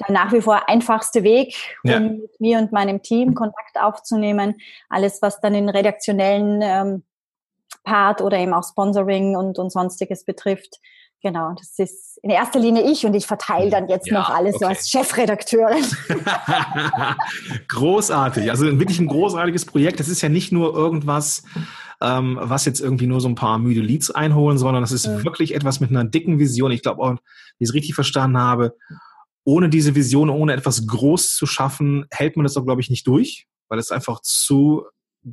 der 0.00 0.12
nach 0.14 0.32
wie 0.32 0.40
vor 0.40 0.66
einfachste 0.66 1.22
Weg, 1.22 1.54
um 1.84 1.90
ja. 1.90 2.00
mit 2.00 2.40
mir 2.40 2.58
und 2.58 2.72
meinem 2.72 3.02
Team 3.02 3.34
Kontakt 3.34 3.78
aufzunehmen. 3.78 4.54
Alles, 4.88 5.20
was 5.20 5.42
dann 5.42 5.52
den 5.52 5.68
redaktionellen 5.68 6.62
ähm, 6.62 7.02
Part 7.84 8.22
oder 8.22 8.38
eben 8.38 8.54
auch 8.54 8.64
Sponsoring 8.66 9.36
und, 9.36 9.58
und 9.58 9.70
sonstiges 9.70 10.24
betrifft. 10.24 10.80
Genau, 11.22 11.52
das 11.58 11.78
ist 11.78 12.18
in 12.22 12.30
erster 12.30 12.60
Linie 12.60 12.90
ich 12.90 13.04
und 13.04 13.12
ich 13.12 13.26
verteile 13.26 13.68
dann 13.68 13.88
jetzt 13.88 14.06
ja, 14.06 14.14
noch 14.14 14.30
alles 14.30 14.54
okay. 14.54 14.64
so 14.64 14.68
als 14.68 14.88
Chefredakteurin. 14.88 15.84
Großartig, 17.68 18.50
also 18.50 18.78
wirklich 18.78 19.00
ein 19.00 19.08
großartiges 19.08 19.66
Projekt. 19.66 20.00
Das 20.00 20.08
ist 20.08 20.22
ja 20.22 20.30
nicht 20.30 20.50
nur 20.50 20.74
irgendwas, 20.74 21.42
ähm, 22.00 22.38
was 22.40 22.64
jetzt 22.64 22.80
irgendwie 22.80 23.06
nur 23.06 23.20
so 23.20 23.28
ein 23.28 23.34
paar 23.34 23.58
müde 23.58 23.80
Leads 23.80 24.10
einholen, 24.10 24.58
sondern 24.58 24.82
das 24.82 24.92
ist 24.92 25.06
mhm. 25.06 25.24
wirklich 25.24 25.54
etwas 25.54 25.80
mit 25.80 25.90
einer 25.90 26.04
dicken 26.04 26.38
Vision. 26.38 26.70
Ich 26.70 26.82
glaube, 26.82 27.02
wenn 27.02 27.18
ich 27.58 27.68
es 27.68 27.74
richtig 27.74 27.94
verstanden 27.94 28.38
habe, 28.38 28.76
ohne 29.44 29.68
diese 29.68 29.94
Vision, 29.94 30.28
ohne 30.28 30.52
etwas 30.52 30.86
groß 30.86 31.36
zu 31.36 31.46
schaffen, 31.46 32.06
hält 32.10 32.36
man 32.36 32.44
das 32.44 32.54
doch, 32.54 32.64
glaube 32.64 32.80
ich, 32.80 32.90
nicht 32.90 33.06
durch, 33.06 33.46
weil 33.68 33.78
es 33.78 33.92
einfach 33.92 34.20
zu 34.20 34.84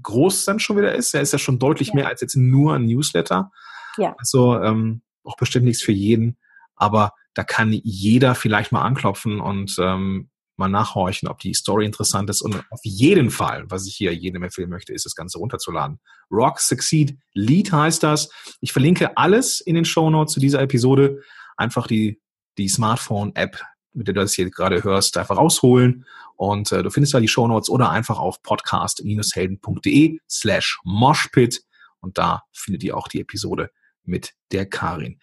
groß 0.02 0.46
dann 0.46 0.60
schon 0.60 0.78
wieder 0.78 0.94
ist. 0.94 1.14
Er 1.14 1.22
ist 1.22 1.34
ja 1.34 1.40
schon 1.40 1.60
deutlich 1.60 1.90
ja. 1.90 1.96
mehr 1.96 2.08
als 2.08 2.22
jetzt 2.22 2.36
nur 2.36 2.76
ein 2.76 2.86
Newsletter. 2.86 3.52
Ja. 3.98 4.16
Also 4.18 4.60
ähm, 4.62 5.02
auch 5.24 5.38
bestimmt 5.38 5.66
nichts 5.66 5.84
für 5.84 5.92
jeden, 5.92 6.38
aber 6.76 7.14
da 7.34 7.44
kann 7.44 7.72
jeder 7.72 8.36
vielleicht 8.36 8.72
mal 8.72 8.82
anklopfen 8.82 9.40
und 9.40 9.76
ähm, 9.80 10.30
mal 10.58 10.70
nachhorchen, 10.70 11.28
ob 11.28 11.40
die 11.40 11.54
Story 11.54 11.86
interessant 11.86 12.30
ist. 12.30 12.42
Und 12.42 12.64
auf 12.70 12.80
jeden 12.84 13.32
Fall, 13.32 13.66
was 13.70 13.88
ich 13.88 13.96
hier 13.96 14.14
jedem 14.14 14.44
empfehlen 14.44 14.70
möchte, 14.70 14.94
ist 14.94 15.06
das 15.06 15.16
Ganze 15.16 15.40
runterzuladen. 15.40 16.00
Rock 16.32 16.60
Succeed 16.60 17.18
Lead 17.34 17.72
heißt 17.72 18.04
das. 18.04 18.30
Ich 18.62 18.72
verlinke 18.72 19.18
alles 19.18 19.62
in 19.62 19.76
den 19.76 19.86
Show 19.86 20.10
Notes 20.10 20.34
zu 20.34 20.40
dieser 20.40 20.62
Episode. 20.62 21.22
Einfach 21.58 21.88
die, 21.88 22.22
die 22.58 22.70
Smartphone-App, 22.70 23.62
mit 23.94 24.08
der 24.08 24.14
du 24.14 24.22
das 24.22 24.34
hier 24.34 24.50
gerade 24.50 24.84
hörst, 24.84 25.18
einfach 25.18 25.38
rausholen. 25.38 26.06
Und 26.36 26.72
äh, 26.72 26.84
du 26.84 26.90
findest 26.90 27.14
da 27.14 27.20
die 27.20 27.28
Show 27.28 27.48
Notes 27.48 27.70
oder 27.70 27.90
einfach 27.90 28.20
auf 28.20 28.42
podcast-helden.de 28.44 30.20
slash 30.30 30.80
moshpit. 30.84 31.64
Und 32.00 32.18
da 32.18 32.44
findet 32.52 32.84
ihr 32.84 32.98
auch 32.98 33.08
die 33.08 33.22
Episode 33.22 33.70
mit 34.04 34.34
der 34.52 34.68
Karin. 34.68 35.20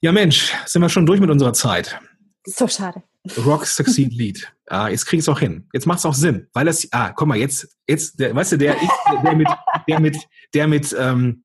Ja 0.00 0.12
Mensch, 0.12 0.52
sind 0.66 0.82
wir 0.82 0.88
schon 0.88 1.06
durch 1.06 1.20
mit 1.20 1.30
unserer 1.30 1.52
Zeit. 1.52 2.00
So 2.44 2.68
schade. 2.68 3.02
Rock 3.44 3.66
Succeed 3.66 4.12
Lead. 4.12 4.52
Ah, 4.70 4.90
jetzt 4.90 5.06
krieg 5.06 5.16
ich 5.16 5.24
es 5.24 5.30
auch 5.30 5.40
hin. 5.40 5.66
Jetzt 5.72 5.86
macht 5.86 6.00
es 6.00 6.04
auch 6.04 6.12
Sinn, 6.12 6.46
weil 6.52 6.66
das, 6.66 6.86
ah, 6.90 7.08
guck 7.16 7.26
mal, 7.26 7.38
jetzt, 7.38 7.74
jetzt, 7.86 8.20
der, 8.20 8.34
weißt 8.34 8.52
du, 8.52 8.58
der, 8.58 8.76
ich, 8.76 8.90
der 9.24 9.34
mit, 9.34 9.48
der 9.88 9.98
mit, 9.98 10.16
der 10.52 10.68
mit 10.68 10.96
ähm, 10.98 11.42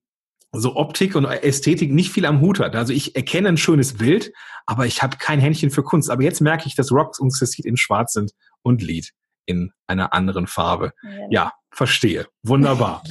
so 0.51 0.75
Optik 0.75 1.15
und 1.15 1.23
Ästhetik 1.23 1.89
nicht 1.89 2.11
viel 2.11 2.25
am 2.25 2.41
Hut 2.41 2.59
hat. 2.59 2.75
Also 2.75 2.91
ich 2.91 3.15
erkenne 3.15 3.47
ein 3.47 3.55
schönes 3.55 3.93
Bild, 3.93 4.33
aber 4.65 4.87
ich 4.87 5.01
habe 5.01 5.15
kein 5.15 5.39
Händchen 5.39 5.71
für 5.71 5.83
Kunst. 5.83 6.09
Aber 6.09 6.21
jetzt 6.21 6.41
merke 6.41 6.67
ich, 6.67 6.75
dass 6.75 6.91
Rock 6.91 7.17
und 7.19 7.33
Succeed 7.33 7.65
in 7.65 7.77
Schwarz 7.77 8.11
sind 8.11 8.33
und 8.61 8.81
Lead 8.81 9.11
in 9.45 9.71
einer 9.87 10.13
anderen 10.13 10.47
Farbe. 10.47 10.91
Ja, 11.01 11.27
ja 11.29 11.53
verstehe. 11.71 12.27
Wunderbar. 12.43 13.03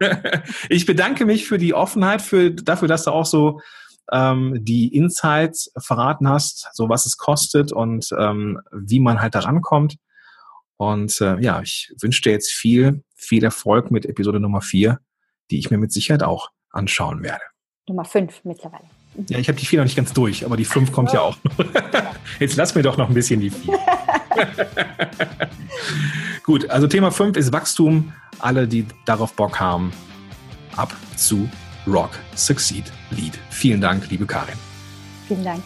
ich 0.68 0.86
bedanke 0.86 1.26
mich 1.26 1.46
für 1.46 1.58
die 1.58 1.74
Offenheit, 1.74 2.22
für, 2.22 2.50
dafür, 2.50 2.88
dass 2.88 3.04
du 3.04 3.10
auch 3.10 3.26
so 3.26 3.60
ähm, 4.12 4.58
die 4.60 4.94
Insights 4.94 5.72
verraten 5.76 6.28
hast, 6.28 6.68
so 6.72 6.88
was 6.88 7.06
es 7.06 7.16
kostet 7.16 7.72
und 7.72 8.08
ähm, 8.18 8.60
wie 8.72 9.00
man 9.00 9.20
halt 9.20 9.34
da 9.34 9.40
rankommt. 9.40 9.96
Und 10.76 11.20
äh, 11.20 11.40
ja, 11.40 11.60
ich 11.62 11.92
wünsche 12.00 12.22
dir 12.22 12.32
jetzt 12.32 12.52
viel, 12.52 13.02
viel 13.14 13.44
Erfolg 13.44 13.90
mit 13.90 14.06
Episode 14.06 14.40
Nummer 14.40 14.60
4, 14.60 14.98
die 15.50 15.58
ich 15.58 15.70
mir 15.70 15.78
mit 15.78 15.92
Sicherheit 15.92 16.22
auch 16.22 16.50
anschauen 16.70 17.22
werde. 17.22 17.42
Nummer 17.88 18.04
5 18.04 18.44
mittlerweile. 18.44 18.84
Ja, 19.28 19.38
ich 19.38 19.48
habe 19.48 19.58
die 19.58 19.64
4 19.64 19.78
noch 19.78 19.84
nicht 19.84 19.96
ganz 19.96 20.12
durch, 20.12 20.44
aber 20.44 20.56
die 20.56 20.66
5 20.66 20.92
kommt 20.92 21.12
ja 21.12 21.20
auch 21.20 21.36
noch. 21.42 21.64
Jetzt 22.40 22.56
lass 22.56 22.74
mir 22.74 22.82
doch 22.82 22.98
noch 22.98 23.08
ein 23.08 23.14
bisschen 23.14 23.40
die 23.40 23.50
4. 23.50 23.78
Gut, 26.42 26.68
also 26.68 26.86
Thema 26.86 27.10
5 27.10 27.36
ist 27.36 27.52
Wachstum. 27.52 28.12
Alle, 28.38 28.68
die 28.68 28.86
darauf 29.06 29.32
Bock 29.32 29.58
haben, 29.58 29.92
ab 30.76 30.94
zu 31.16 31.48
Rock 31.86 32.18
Succeed 32.34 32.84
Lead. 33.10 33.34
Vielen 33.50 33.80
Dank, 33.80 34.08
liebe 34.10 34.26
Karin. 34.26 34.56
Vielen 35.28 35.44
Dank. 35.44 35.62